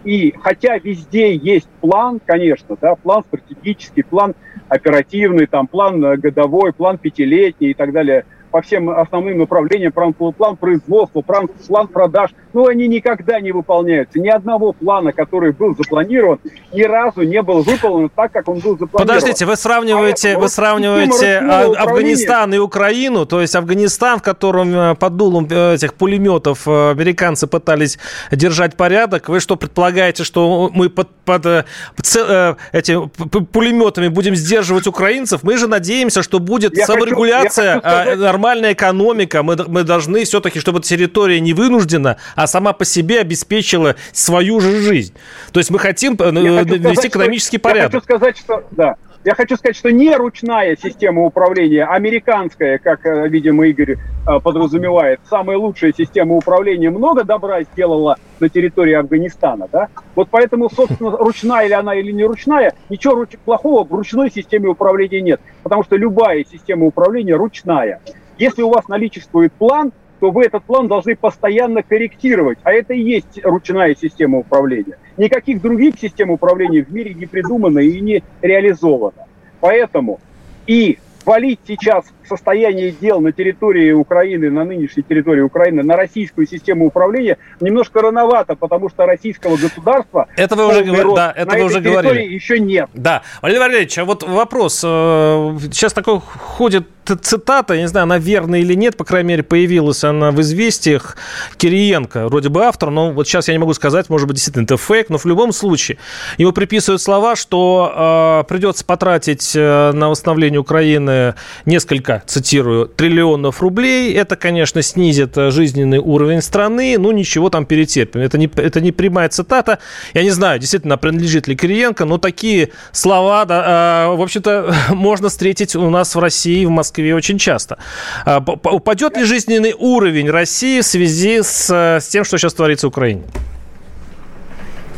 [0.05, 4.35] И хотя везде есть план, конечно, да, план стратегический, план
[4.69, 10.57] оперативный, там, план годовой, план пятилетний и так далее– по всем основным направлениям, план, план
[10.57, 14.19] производства, план, план продаж, но они никогда не выполняются.
[14.19, 16.39] Ни одного плана, который был запланирован,
[16.73, 19.07] ни разу не был выполнен так, как он был запланирован.
[19.07, 24.95] Подождите, вы сравниваете, а, вы сравниваете Афганистан и Украину, то есть Афганистан, в котором э,
[24.95, 27.99] под дулом э, этих пулеметов э, американцы пытались
[28.31, 31.67] держать порядок, вы что, предполагаете, что мы под, под,
[31.97, 33.09] под этими
[33.45, 35.43] пулеметами будем сдерживать украинцев?
[35.43, 40.25] Мы же надеемся, что будет я саморегуляция хочу, я хочу нормальная экономика, мы, мы должны
[40.25, 45.15] все-таки, чтобы территория не вынуждена, а сама по себе обеспечила свою же жизнь.
[45.53, 47.93] То есть мы хотим э, навести экономический что, порядок.
[47.93, 53.05] Я хочу сказать, что, да, я хочу сказать, что не ручная система управления, американская, как,
[53.05, 59.69] э, видимо, Игорь э, подразумевает, самая лучшая система управления много добра сделала на территории Афганистана,
[59.71, 59.89] да?
[60.15, 65.21] Вот поэтому, собственно, ручная ли она или не ручная, ничего плохого в ручной системе управления
[65.21, 68.01] нет, потому что любая система управления ручная.
[68.39, 72.59] Если у вас наличествует план, то вы этот план должны постоянно корректировать.
[72.63, 74.99] А это и есть ручная система управления.
[75.17, 79.27] Никаких других систем управления в мире не придумано и не реализовано.
[79.61, 80.21] Поэтому
[80.67, 86.87] и валить сейчас состояние дел на территории Украины, на нынешней территории Украины, на российскую систему
[86.87, 90.29] управления немножко рановато, потому что российского государства...
[90.37, 91.15] Это вы уже, говор...
[91.15, 92.23] да, это вы уже говорили.
[92.35, 92.89] еще нет.
[92.95, 93.23] Да.
[93.43, 94.83] Валерий Валерьевич, а вот вопрос.
[94.85, 99.43] Э, сейчас такой ходит цитата, я не знаю, она верная или нет, по крайней мере,
[99.43, 101.17] появилась она в «Известиях»
[101.57, 104.77] Кириенко, вроде бы автор, но вот сейчас я не могу сказать, может быть, действительно это
[104.77, 105.99] фейк, но в любом случае
[106.39, 114.15] ему приписывают слова, что э, придется потратить э, на восстановление Украины несколько цитирую, триллионов рублей.
[114.15, 116.97] Это, конечно, снизит э, жизненный уровень страны.
[116.99, 118.21] Ну, ничего там перетерпим.
[118.21, 119.79] Это не, это не прямая цитата.
[120.15, 125.29] Я не знаю, действительно, принадлежит ли Кириенко, но такие слова, да, э, в общем-то, можно
[125.29, 127.79] встретить у нас в России, в Москве очень часто.
[128.27, 132.91] Э, упадет ли жизненный уровень России в связи с, с тем, что сейчас творится в
[132.91, 133.23] Украине?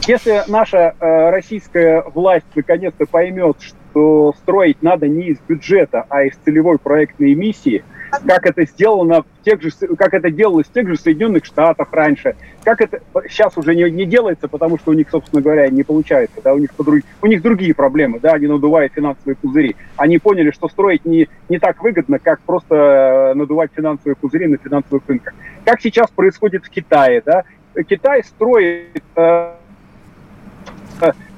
[0.07, 6.25] Если наша э, российская власть наконец-то поймет, что что строить надо не из бюджета, а
[6.25, 7.85] из целевой проектной миссии,
[8.27, 12.37] как это сделано в тех же, как это делалось в тех же Соединенных Штатах раньше,
[12.65, 16.41] как это сейчас уже не, не делается, потому что у них, собственно говоря, не получается,
[16.43, 19.77] да, у них, подруг, у них другие проблемы, да, они надувают финансовые пузыри.
[19.97, 25.03] Они поняли, что строить не, не так выгодно, как просто надувать финансовые пузыри на финансовых
[25.07, 25.35] рынках.
[25.65, 27.45] Как сейчас происходит в Китае, да,
[27.89, 29.53] Китай строит э,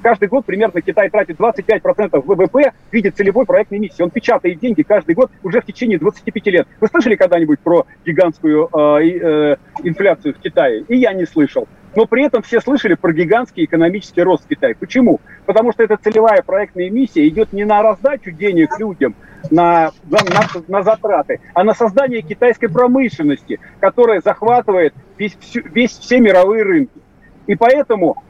[0.05, 4.03] каждый год примерно Китай тратит 25% ВВП в виде целевой проектной миссии.
[4.03, 6.69] Он печатает деньги каждый год уже в течение 25 лет.
[6.79, 10.85] Вы слышали когда-нибудь про гигантскую э, э, инфляцию в Китае?
[10.89, 11.67] И я не слышал.
[11.97, 14.75] Но при этом все слышали про гигантский экономический рост Китая.
[14.79, 15.21] Почему?
[15.47, 19.15] Потому что эта целевая проектная миссия идет не на раздачу денег людям,
[19.51, 20.21] на, на,
[20.69, 27.01] на затраты, а на создание китайской промышленности, которая захватывает весь, весь, все мировые рынки.
[27.47, 28.23] И поэтому,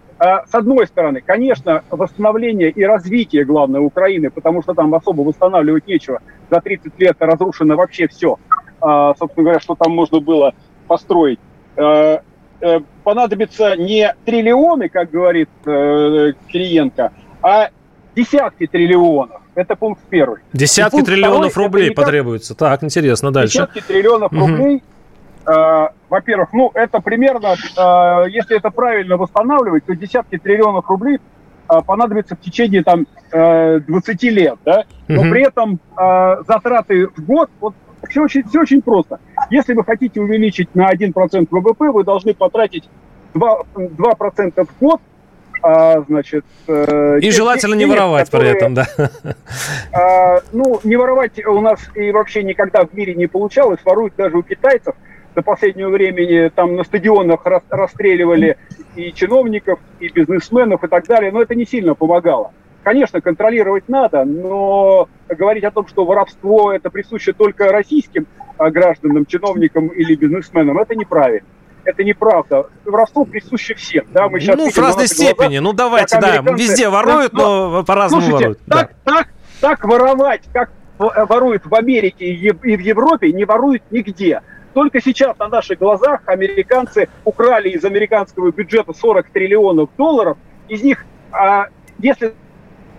[0.46, 6.20] с одной стороны, конечно, восстановление и развитие, главное, Украины, потому что там особо восстанавливать нечего.
[6.50, 8.38] За 30 лет разрушено вообще все.
[8.80, 10.54] Э, собственно говоря, что там можно было
[10.86, 11.40] построить.
[11.76, 12.18] Э,
[12.60, 17.70] э, понадобится не триллионы, как говорит э, Кириенко, а
[18.14, 19.42] десятки триллионов.
[19.54, 20.40] Это пункт первый.
[20.52, 22.04] Десятки пункт триллионов второй, рублей никак...
[22.04, 22.54] потребуется.
[22.54, 23.58] Так, интересно, дальше.
[23.58, 24.40] Десятки триллионов угу.
[24.40, 24.82] рублей.
[25.46, 31.74] Э, во-первых, ну, это примерно, э, если это правильно восстанавливать, то десятки триллионов рублей э,
[31.86, 35.30] понадобится в течение там э, 20 лет, да, но угу.
[35.30, 35.80] при этом
[36.46, 37.74] затраты в год, вот
[38.08, 39.18] все очень, все очень просто.
[39.50, 42.88] Если вы хотите увеличить на 1% ВВП, вы должны потратить
[43.34, 45.00] 2%, 2% в год
[45.62, 46.44] а, значит...
[46.68, 48.86] И желательно не воровать которые, при этом, да.
[49.92, 53.80] А, ну, не воровать у нас и вообще никогда в мире не получалось.
[53.82, 54.94] Воруют даже у китайцев.
[55.34, 58.56] До последнего времени там на стадионах расстреливали
[58.94, 61.32] и чиновников, и бизнесменов, и так далее.
[61.32, 62.52] Но это не сильно помогало.
[62.84, 68.26] Конечно, контролировать надо, но говорить о том, что воровство это присуще только российским
[68.58, 71.48] а, гражданам, чиновникам или бизнесменам, это неправильно
[71.84, 72.68] это неправда.
[72.84, 74.06] Воровство присуще всем.
[74.12, 74.28] Да?
[74.28, 75.58] Мы сейчас ну, в разной степени.
[75.58, 78.58] Глаза, ну, давайте, да, везде воруют, но, но по-разному слушайте, воруют.
[78.66, 79.12] Так, да.
[79.12, 79.28] так,
[79.60, 84.40] так воровать, как воруют в Америке и в Европе, не воруют нигде.
[84.74, 90.36] Только сейчас на наших глазах американцы украли из американского бюджета 40 триллионов долларов.
[90.68, 91.66] Из них, а,
[91.98, 92.34] если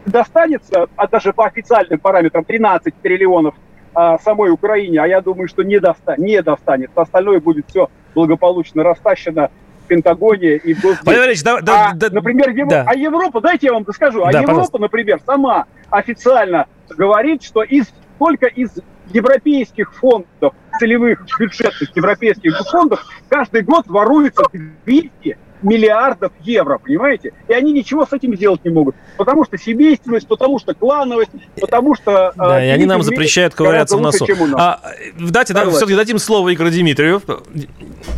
[0.05, 3.55] достанется, а даже по официальным параметрам, 13 триллионов
[3.93, 7.01] а, самой Украине, а я думаю, что не, доста не достанется.
[7.01, 9.51] Остальное будет все благополучно растащено
[9.83, 11.43] в Пентагоне и в Госдепе.
[11.43, 12.69] Да, да, а, да, например, Ев...
[12.69, 12.85] да.
[12.87, 14.77] а Европа, дайте я вам скажу, а да, Европа, пожалуйста.
[14.79, 18.71] например, сама официально говорит, что из только из
[19.11, 24.43] европейских фондов, целевых бюджетных европейских фондов, каждый год воруется
[24.85, 27.33] 200 миллиардов евро, понимаете?
[27.47, 28.95] И они ничего с этим сделать не могут.
[29.17, 32.33] Потому что семейственность, потому что клановость, потому что...
[32.35, 34.27] Да, э, и они нам запрещают ковыряться в носу.
[34.57, 34.79] А,
[35.19, 37.21] дайте, да, все-таки дадим слово Игорю Дмитриеву.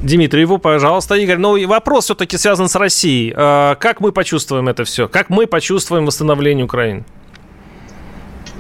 [0.04, 1.38] Дмитриеву, пожалуйста, Игорь.
[1.38, 3.34] Ну, вопрос все-таки связан с Россией.
[3.36, 5.08] А, как мы почувствуем это все?
[5.08, 7.06] Как мы почувствуем восстановление Украины?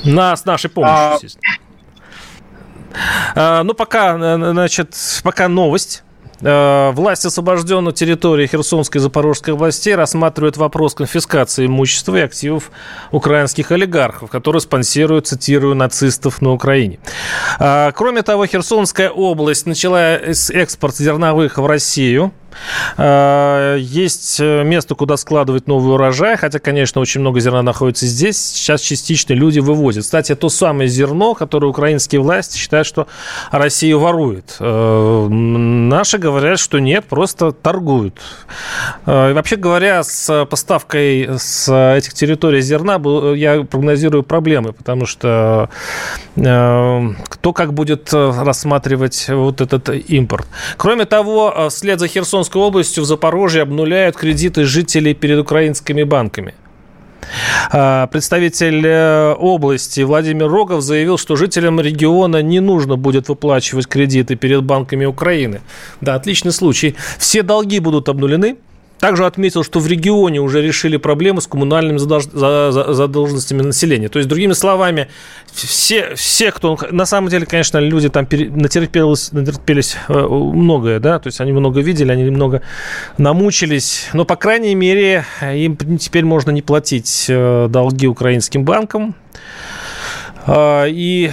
[0.03, 1.13] На, с нашей помощью, а...
[1.15, 1.66] естественно.
[3.35, 6.03] А, ну, пока, значит, пока новость.
[6.41, 12.71] Э, власть освобожденных территории Херсонской и Запорожской областей рассматривает вопрос конфискации имущества и активов
[13.11, 16.99] украинских олигархов, которые спонсируют, цитирую, нацистов на Украине.
[17.59, 22.31] Э, кроме того, Херсонская область начала экспорт зерновых в Россию.
[22.97, 28.37] Э, есть э, место, куда складывать новый урожай, хотя, конечно, очень много зерна находится здесь.
[28.37, 30.03] Сейчас частично люди вывозят.
[30.03, 33.07] Кстати, то самое зерно, которое украинские власти считают, что
[33.51, 34.55] Россия ворует.
[34.59, 38.19] Э, наши говорят, что нет, просто торгуют.
[39.05, 42.99] Вообще говоря, с поставкой с этих территорий зерна
[43.35, 45.69] я прогнозирую проблемы, потому что
[46.35, 50.47] кто как будет рассматривать вот этот импорт.
[50.77, 56.53] Кроме того, вслед за Херсон Херсонской областью в Запорожье обнуляют кредиты жителей перед украинскими банками.
[57.71, 64.35] А, представитель э, области Владимир Рогов заявил, что жителям региона не нужно будет выплачивать кредиты
[64.35, 65.59] перед банками Украины.
[65.99, 66.95] Да, отличный случай.
[67.17, 68.55] Все долги будут обнулены,
[68.99, 74.09] также отметил, что в регионе уже решили проблемы с коммунальными задолженностями населения.
[74.09, 75.07] То есть, другими словами,
[75.53, 76.77] все, все кто...
[76.91, 81.81] На самом деле, конечно, люди там натерпелись, натерпелись э, многое, да, то есть они много
[81.81, 82.61] видели, они много
[83.17, 89.15] намучились, но, по крайней мере, им теперь можно не платить э, долги украинским банкам,
[90.47, 91.31] а, и,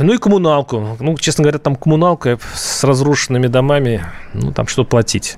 [0.00, 0.96] ну и коммуналку.
[0.98, 5.36] Ну, честно говоря, там коммуналка с разрушенными домами, ну, там что платить.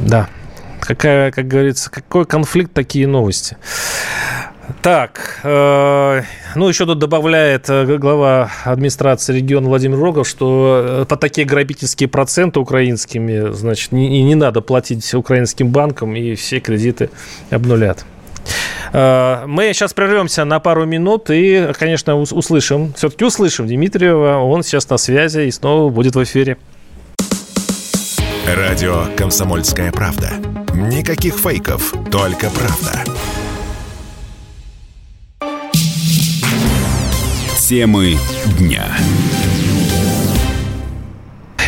[0.00, 0.28] Да.
[0.88, 3.58] Какая, как говорится, какой конфликт, такие новости.
[4.80, 6.22] Так, э,
[6.54, 12.08] ну еще тут добавляет э, глава администрации региона Владимир Рогов, что э, по такие грабительские
[12.08, 17.10] проценты украинскими, значит, не, не надо платить украинским банкам, и все кредиты
[17.50, 18.06] обнулят.
[18.94, 24.88] Э, мы сейчас прервемся на пару минут и, конечно, услышим, все-таки услышим Дмитриева, он сейчас
[24.88, 26.56] на связи и снова будет в эфире.
[28.46, 30.57] Радио «Комсомольская правда».
[30.78, 33.04] Никаких фейков, только правда.
[37.58, 38.16] Темы
[38.58, 38.96] дня.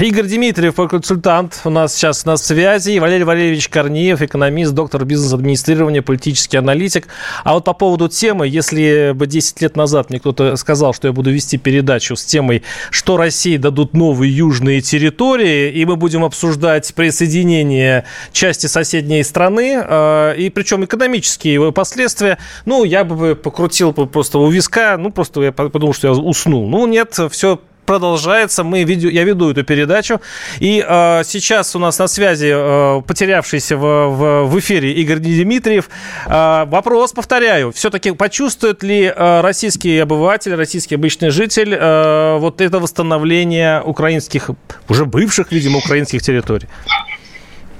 [0.03, 2.99] Игорь Дмитриев, консультант, у нас сейчас на связи.
[2.99, 7.07] Валерий Валерьевич Корнеев, экономист, доктор бизнес-администрирования, политический аналитик.
[7.45, 11.13] А вот по поводу темы, если бы 10 лет назад мне кто-то сказал, что я
[11.13, 16.95] буду вести передачу с темой, что России дадут новые южные территории, и мы будем обсуждать
[16.95, 24.39] присоединение части соседней страны, э, и причем экономические его последствия, ну, я бы покрутил просто
[24.39, 26.71] у виска, ну, просто я подумал, что я уснул.
[26.71, 27.61] Ну, нет, все
[27.91, 28.63] продолжается.
[28.63, 30.21] Мы видео, я веду эту передачу.
[30.61, 35.91] И э, сейчас у нас на связи э, потерявшийся в, в, в эфире Игорь Дмитриев.
[36.29, 42.79] Э, вопрос, повторяю, все-таки почувствует ли э, российский обыватель, российский обычный житель э, вот это
[42.79, 44.51] восстановление украинских,
[44.89, 46.69] уже бывших, видимо, украинских территорий?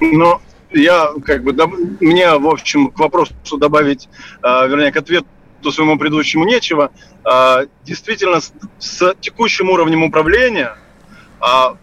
[0.01, 0.41] Ну,
[0.73, 1.53] я как бы,
[2.01, 4.09] мне, в общем, к вопросу добавить,
[4.43, 5.27] э, вернее, к ответу
[5.61, 6.91] то своему предыдущему нечего.
[7.23, 8.39] А, действительно,
[8.79, 10.77] с, текущим уровнем управления
[11.39, 11.77] а,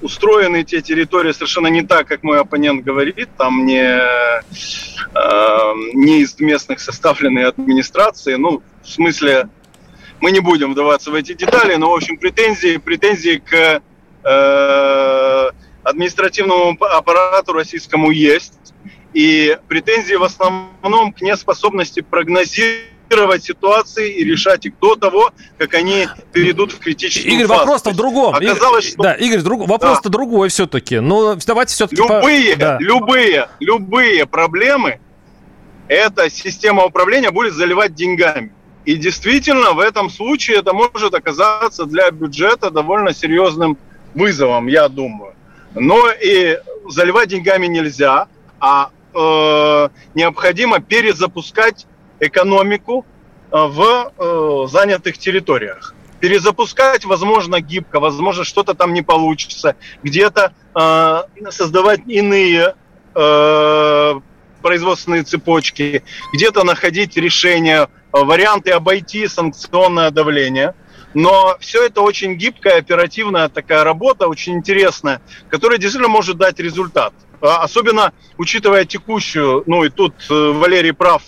[0.00, 3.28] устроены те территории совершенно не так, как мой оппонент говорит.
[3.36, 4.00] Там не,
[5.14, 8.34] а, не из местных составленные администрации.
[8.34, 9.48] Ну, в смысле,
[10.20, 13.82] мы не будем вдаваться в эти детали, но, в общем, претензии, претензии к
[14.24, 15.50] э,
[15.82, 18.54] административному аппарату российскому есть.
[19.14, 25.74] И претензии в основном к неспособности прогнозировать контролировать ситуации и решать их до того, как
[25.74, 27.60] они перейдут в критическую Игорь, фазу.
[27.60, 28.34] вопрос-то в другом.
[28.34, 29.02] Оказалось, что...
[29.02, 29.68] Да, Игорь, друг...
[29.68, 30.10] вопрос-то да.
[30.10, 31.00] другой все-таки.
[31.00, 32.02] Но давайте все-таки...
[32.02, 32.58] Любые, по...
[32.58, 32.76] да.
[32.80, 35.00] любые, любые проблемы
[35.88, 38.52] эта система управления будет заливать деньгами.
[38.84, 43.78] И действительно, в этом случае это может оказаться для бюджета довольно серьезным
[44.14, 45.34] вызовом, я думаю.
[45.74, 46.58] Но и
[46.88, 48.26] заливать деньгами нельзя,
[48.58, 51.86] а э, необходимо перезапускать
[52.22, 53.04] экономику
[53.50, 55.94] э, в э, занятых территориях.
[56.20, 59.74] Перезапускать, возможно, гибко, возможно, что-то там не получится.
[60.02, 62.74] Где-то э, создавать иные
[64.62, 66.02] производственные цепочки,
[66.32, 70.74] где-то находить решения, варианты обойти санкционное давление.
[71.12, 75.20] Но все это очень гибкая, оперативная такая работа, очень интересная,
[75.50, 77.12] которая действительно может дать результат.
[77.42, 81.22] А, особенно учитывая текущую, ну и тут Валерий прав,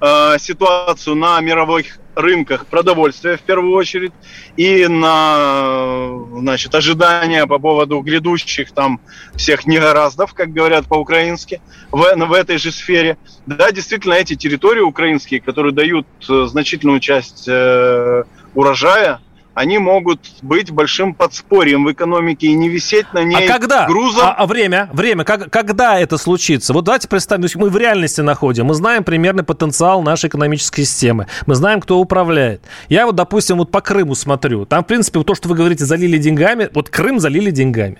[0.00, 4.12] Э, ситуацию на мировых рынках продовольствия в первую очередь
[4.56, 9.00] и на значит, ожидания по поводу грядущих там
[9.34, 13.18] всех негораздов, как говорят по-украински, в, в этой же сфере.
[13.46, 18.22] Да, действительно, эти территории украинские, которые дают э, значительную часть э,
[18.54, 19.20] урожая,
[19.58, 23.86] они могут быть большим подспорьем в экономике и не висеть на ней а когда?
[23.88, 24.22] грузом.
[24.22, 24.88] А, а время?
[24.92, 25.24] Время.
[25.24, 26.72] Как, когда это случится?
[26.72, 28.66] Вот давайте представим, мы в реальности находим.
[28.66, 31.26] Мы знаем примерный потенциал нашей экономической системы.
[31.46, 32.62] Мы знаем, кто управляет.
[32.88, 34.64] Я вот, допустим, вот по Крыму смотрю.
[34.64, 36.68] Там, в принципе, то, что вы говорите, залили деньгами.
[36.72, 37.98] Вот Крым залили деньгами.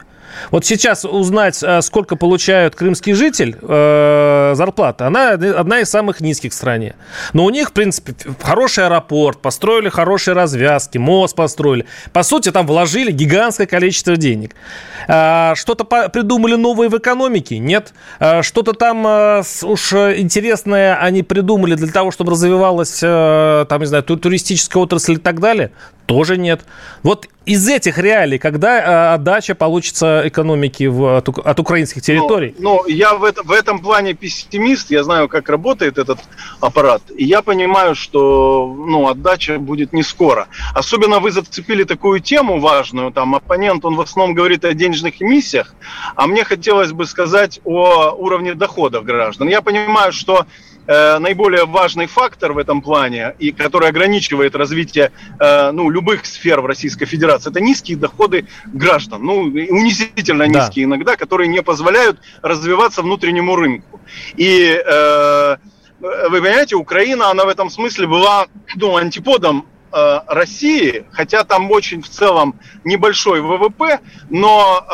[0.51, 6.53] Вот сейчас узнать, э, сколько получают крымский житель э, зарплата, она одна из самых низких
[6.53, 6.95] в стране.
[7.33, 11.87] Но у них, в принципе, хороший аэропорт, построили хорошие развязки, мост построили.
[12.12, 14.55] По сути, там вложили гигантское количество денег.
[15.07, 17.59] Э, что-то придумали новое в экономике?
[17.59, 17.93] Нет.
[18.20, 23.87] Э, что-то там э, уж интересное они придумали для того, чтобы развивалась, э, там, не
[23.87, 25.70] знаю, туристическая отрасль и так далее?
[26.07, 26.62] Тоже нет.
[27.03, 32.55] Вот из этих реалий, когда э, отдача получится экономики в, от, от украинских территорий?
[32.59, 34.90] Ну, ну я в, это, в этом плане пессимист.
[34.90, 36.18] Я знаю, как работает этот
[36.61, 37.03] аппарат.
[37.16, 40.49] И я понимаю, что ну, отдача будет не скоро.
[40.74, 43.12] Особенно вы зацепили такую тему важную.
[43.12, 45.74] Там оппонент, он в основном говорит о денежных эмиссиях.
[46.16, 49.49] А мне хотелось бы сказать о уровне доходов граждан.
[49.49, 50.44] Я понимаю, что
[50.91, 56.62] Э, наиболее важный фактор в этом плане, и который ограничивает развитие э, ну, любых сфер
[56.62, 59.22] в Российской Федерации, это низкие доходы граждан.
[59.22, 60.61] Ну, унизительно да.
[60.61, 64.01] низкие иногда, которые не позволяют развиваться внутреннему рынку.
[64.39, 65.57] И э,
[66.01, 72.03] вы понимаете, Украина, она в этом смысле была ну, антиподом Э, России, хотя там очень
[72.03, 74.84] в целом небольшой ВВП, но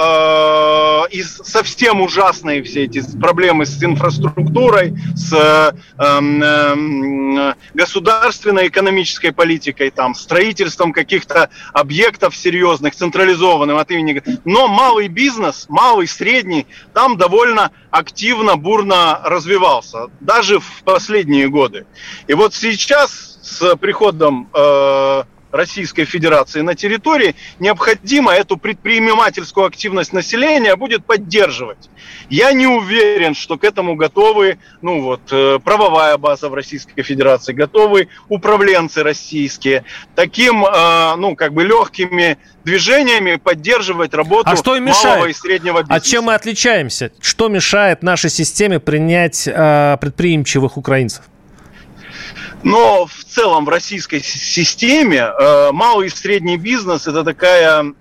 [1.09, 9.91] э, и совсем ужасные все эти проблемы с инфраструктурой, с э, э, государственной экономической политикой,
[9.91, 14.23] там, строительством каких-то объектов серьезных, централизованным от имени.
[14.45, 21.85] Но малый бизнес, малый, средний, там довольно активно, бурно развивался, даже в последние годы.
[22.29, 25.23] И вот сейчас с приходом э,
[25.55, 31.91] Российской Федерации на территории, необходимо эту предпринимательскую активность населения будет поддерживать.
[32.29, 37.53] Я не уверен, что к этому готовы ну вот, э, правовая база в Российской Федерации,
[37.53, 39.85] готовы управленцы российские.
[40.17, 45.05] Таким, э, ну, как бы легкими движениями поддерживать работу а что мешает?
[45.05, 45.95] малого и среднего бизнеса.
[45.95, 47.13] А чем мы отличаемся?
[47.21, 51.23] Что мешает нашей системе принять э, предприимчивых украинцев?
[52.65, 57.93] Но в целом в российской системе э, малый и средний бизнес это такая,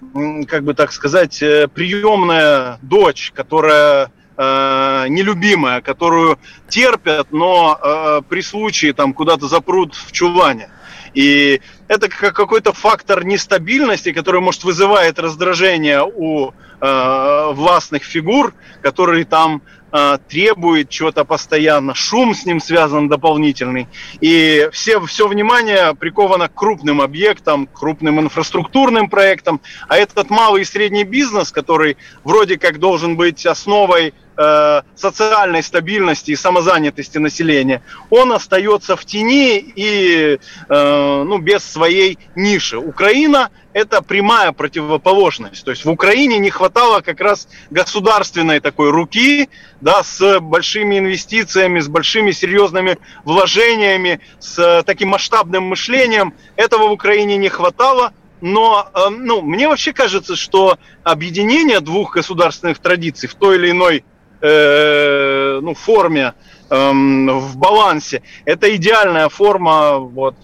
[0.47, 6.39] как бы так сказать, э, приемная дочь, которая э, нелюбимая, которую
[6.69, 10.69] терпят, но э, при случае там куда-то запрут в чулане.
[11.13, 11.59] И
[11.89, 19.61] это какой-то фактор нестабильности, который, может, вызывает раздражение у э, властных фигур, которые там
[19.93, 23.87] э, требует чего-то постоянно, шум с ним связан дополнительный.
[24.19, 29.61] И все, все внимание приковано к крупным объектам, крупным инфраструктурным проектам.
[29.87, 36.31] А этот малый и средний бизнес, который вроде как должен быть основой э, социальной стабильности
[36.31, 40.39] и самозанятости населения, он остается в тени и
[40.69, 42.77] э, ну, без своей ниши.
[42.77, 45.63] Украина это прямая противоположность.
[45.65, 49.49] То есть в Украине не хватало как раз государственной такой руки,
[49.81, 56.33] да, с большими инвестициями, с большими серьезными вложениями, с таким масштабным мышлением.
[56.55, 58.13] Этого в Украине не хватало.
[58.41, 64.03] Но э, ну, мне вообще кажется, что объединение двух государственных традиций в той или иной
[64.41, 66.33] э, ну, форме,
[66.69, 70.35] э, в балансе, это идеальная форма вот,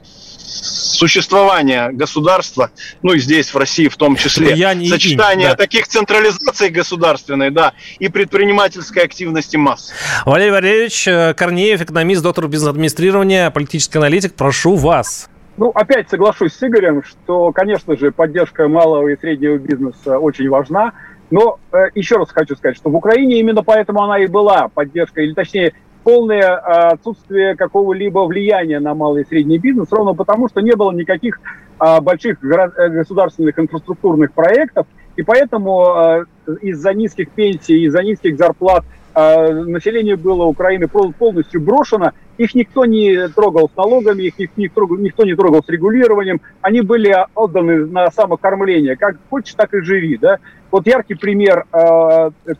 [0.50, 2.72] существования государства,
[3.02, 4.54] ну и здесь, в России в том числе.
[4.56, 5.56] Я не Сочетание да.
[5.56, 9.92] таких централизаций государственной, да, и предпринимательской активности масс.
[10.26, 15.30] Валерий Валерьевич э, Корнеев, экономист, доктор бизнес-администрирования, политический аналитик, прошу вас.
[15.58, 20.94] Ну, опять соглашусь с Игорем, что, конечно же, поддержка малого и среднего бизнеса очень важна.
[21.32, 25.22] Но э, еще раз хочу сказать, что в Украине именно поэтому она и была поддержка,
[25.22, 25.74] или точнее
[26.04, 30.92] полное а, отсутствие какого-либо влияния на малый и средний бизнес, ровно потому, что не было
[30.92, 31.40] никаких
[31.78, 36.26] а, больших э, государственных инфраструктурных проектов, и поэтому а,
[36.62, 38.86] из-за низких пенсий, из-за низких зарплат
[39.16, 45.62] население было Украины полностью брошено, их никто не трогал с налогами, их никто, не трогал
[45.62, 50.38] с регулированием, они были отданы на самокормление, как хочешь, так и живи, да.
[50.72, 51.66] Вот яркий пример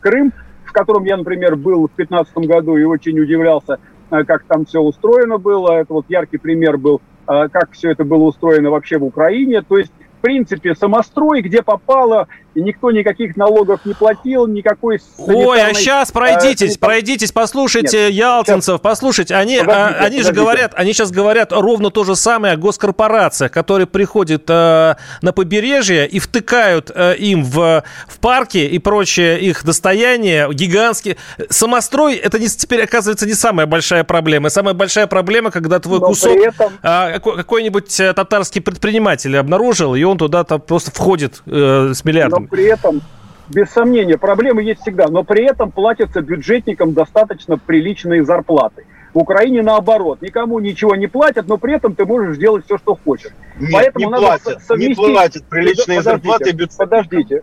[0.00, 0.32] Крым–
[0.70, 4.80] в котором я, например, был в 2015 году и очень удивлялся, э, как там все
[4.80, 5.72] устроено было.
[5.72, 9.62] Это вот яркий пример был, э, как все это было устроено вообще в Украине.
[9.62, 14.98] То есть, принципе, самострой, где попало, и никто никаких налогов не платил, никакой.
[15.18, 18.80] Ой, а сейчас пройдитесь, э, пройдитесь, послушайте Нет, ялтинцев, сейчас...
[18.80, 20.22] послушайте, они, подождите, а, они подождите.
[20.24, 25.32] же говорят, они сейчас говорят ровно то же самое о госкорпорациях, которые приходят э, на
[25.32, 31.16] побережье и втыкают э, им в, в парки и прочее их достояние гигантские.
[31.50, 34.50] Самострой, это не, теперь оказывается не самая большая проблема.
[34.50, 36.72] Самая большая проблема, когда твой Но кусок этом...
[36.82, 42.48] э, какой-нибудь э, татарский предприниматель обнаружил, и он туда-то просто входит э, с миллиардом но
[42.48, 43.00] при этом,
[43.48, 48.84] без сомнения, проблемы есть всегда, но при этом платятся бюджетникам достаточно приличные зарплаты.
[49.12, 52.94] В Украине наоборот, никому ничего не платят, но при этом ты можешь делать все, что
[52.94, 53.32] хочешь.
[53.58, 54.98] Нет, Поэтому не надо платят, совместить...
[54.98, 56.88] не платят приличные подождите, зарплаты бюджетникам.
[56.88, 57.42] Подождите,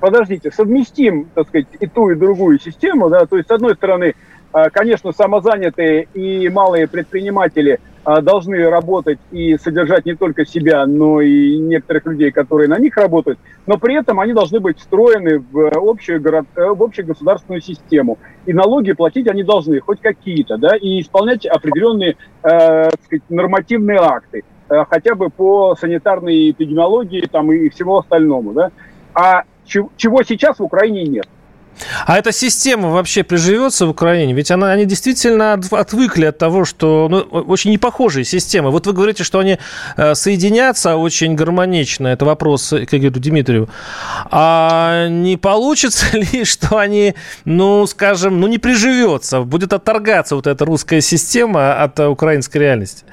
[0.00, 4.14] подождите, совместим, так сказать, и ту, и другую систему, да, то есть, с одной стороны,
[4.52, 7.80] а, конечно, самозанятые и малые предприниматели
[8.22, 13.38] должны работать и содержать не только себя, но и некоторых людей, которые на них работают,
[13.66, 18.18] но при этом они должны быть встроены в общую, город, э, в общую государственную систему.
[18.46, 24.44] И налоги платить они должны, хоть какие-то, да, и исполнять определенные э, сказать, нормативные акты,
[24.68, 28.52] э, хотя бы по санитарной эпидемиологии там, и всему остальному.
[28.52, 28.70] Да.
[29.14, 31.26] А чего сейчас в Украине нет.
[32.06, 34.32] А эта система вообще приживется в Украине?
[34.32, 38.70] Ведь она, они действительно отвыкли от того, что ну, очень непохожие системы.
[38.70, 39.58] Вот вы говорите, что они
[39.96, 42.08] э, соединятся очень гармонично.
[42.08, 43.68] Это вопрос к Игорю Дмитриеву.
[44.30, 47.14] А не получится ли, что они,
[47.44, 49.40] ну, скажем, ну, не приживется?
[49.40, 53.04] Будет отторгаться вот эта русская система от э, украинской реальности?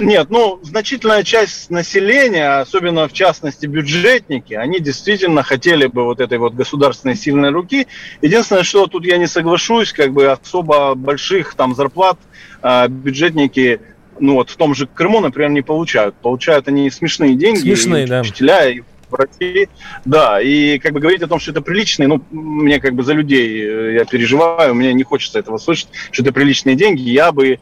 [0.00, 6.38] Нет, ну, значительная часть населения, особенно в частности бюджетники, они действительно хотели бы вот этой
[6.38, 7.86] вот государственной сильной руки.
[8.22, 12.18] Единственное, что тут я не соглашусь, как бы особо больших там зарплат
[12.62, 13.80] э, бюджетники
[14.18, 16.14] ну вот в том же Крыму, например, не получают.
[16.14, 17.58] Получают они смешные деньги.
[17.58, 18.20] Смешные, и да.
[18.20, 19.68] Учителя, и врачи.
[20.04, 23.12] Да, и как бы говорить о том, что это приличные, ну, мне как бы за
[23.12, 27.60] людей э, я переживаю, мне не хочется этого слышать, что это приличные деньги, я бы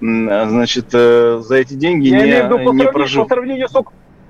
[0.00, 3.24] значит, э, за эти деньги Я не, имею в виду, по не прожил.
[3.24, 3.72] По сравнению с,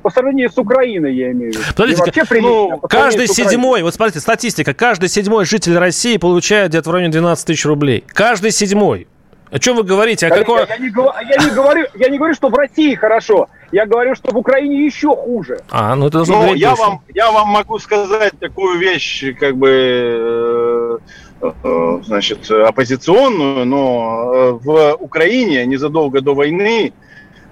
[0.03, 1.65] по сравнению с Украиной, я имею в виду.
[1.77, 7.13] Подождите, ну, каждый седьмой, вот смотрите, статистика, каждый седьмой житель России получает где-то в районе
[7.13, 8.05] 12 тысяч рублей.
[8.07, 9.09] Каждый седьмой.
[9.51, 10.27] О чем вы говорите?
[10.27, 10.67] О какой...
[10.69, 13.49] я, не, я, не говорю, я не говорю, что в России хорошо.
[13.73, 15.61] Я говорю, что в Украине еще хуже.
[15.71, 16.61] А, ну это должно быть.
[16.61, 20.99] Я вам, я вам могу сказать такую вещь, как бы, э,
[21.41, 26.93] значит, оппозиционную, но э, в Украине незадолго до войны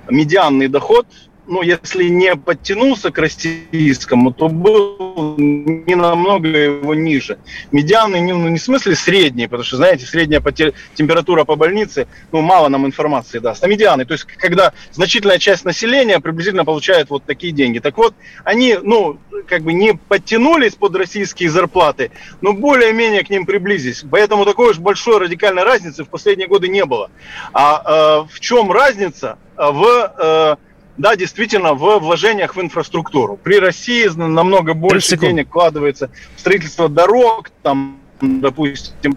[0.09, 1.07] медианный доход
[1.47, 7.39] ну, если не подтянулся к российскому, то был не намного его ниже.
[7.73, 10.43] Медианный, не, ну, не в смысле средний, потому что, знаете, средняя
[10.95, 13.63] температура по больнице, ну, мало нам информации даст.
[13.63, 17.79] А медианный, то есть, когда значительная часть населения приблизительно получает вот такие деньги.
[17.79, 18.15] Так вот,
[18.45, 24.05] они, ну, как бы не подтянулись под российские зарплаты, но более-менее к ним приблизились.
[24.11, 27.11] Поэтому такой уж большой радикальной разницы в последние годы не было.
[27.53, 29.39] А э, в чем разница?
[29.57, 29.87] В
[30.19, 30.57] э,
[30.97, 33.37] да, действительно, в вложениях в инфраструктуру.
[33.37, 39.17] При России намного больше денег вкладывается в строительство дорог, там, допустим,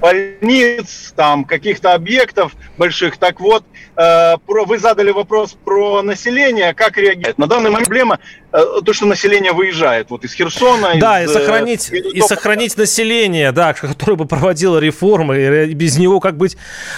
[0.00, 3.16] больниц, там, каких-то объектов больших.
[3.16, 3.64] Так вот,
[3.96, 7.38] э, про, вы задали вопрос про население, как реагирует.
[7.38, 8.18] На данный момент проблема
[8.52, 10.94] э, то, что население выезжает вот из Херсона.
[11.00, 15.98] Да, из, и сохранить, э, и сохранить население, да, которое бы проводило реформы, и без
[15.98, 16.56] него как быть.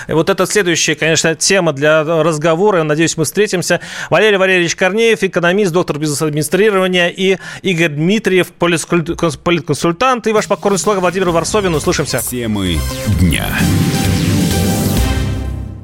[0.08, 2.82] Вот это следующая, конечно, тема для разговора.
[2.82, 3.80] Надеюсь, мы встретимся.
[4.10, 11.30] Валерий Валерьевич Корнеев, экономист, доктор бизнес-администрирования, и Игорь Дмитриев, политконсультант, и ваш покорный слуга Владимир
[11.30, 11.74] Варсовин.
[11.74, 12.18] Услышимся.
[12.18, 12.78] Темы
[13.20, 13.56] дня.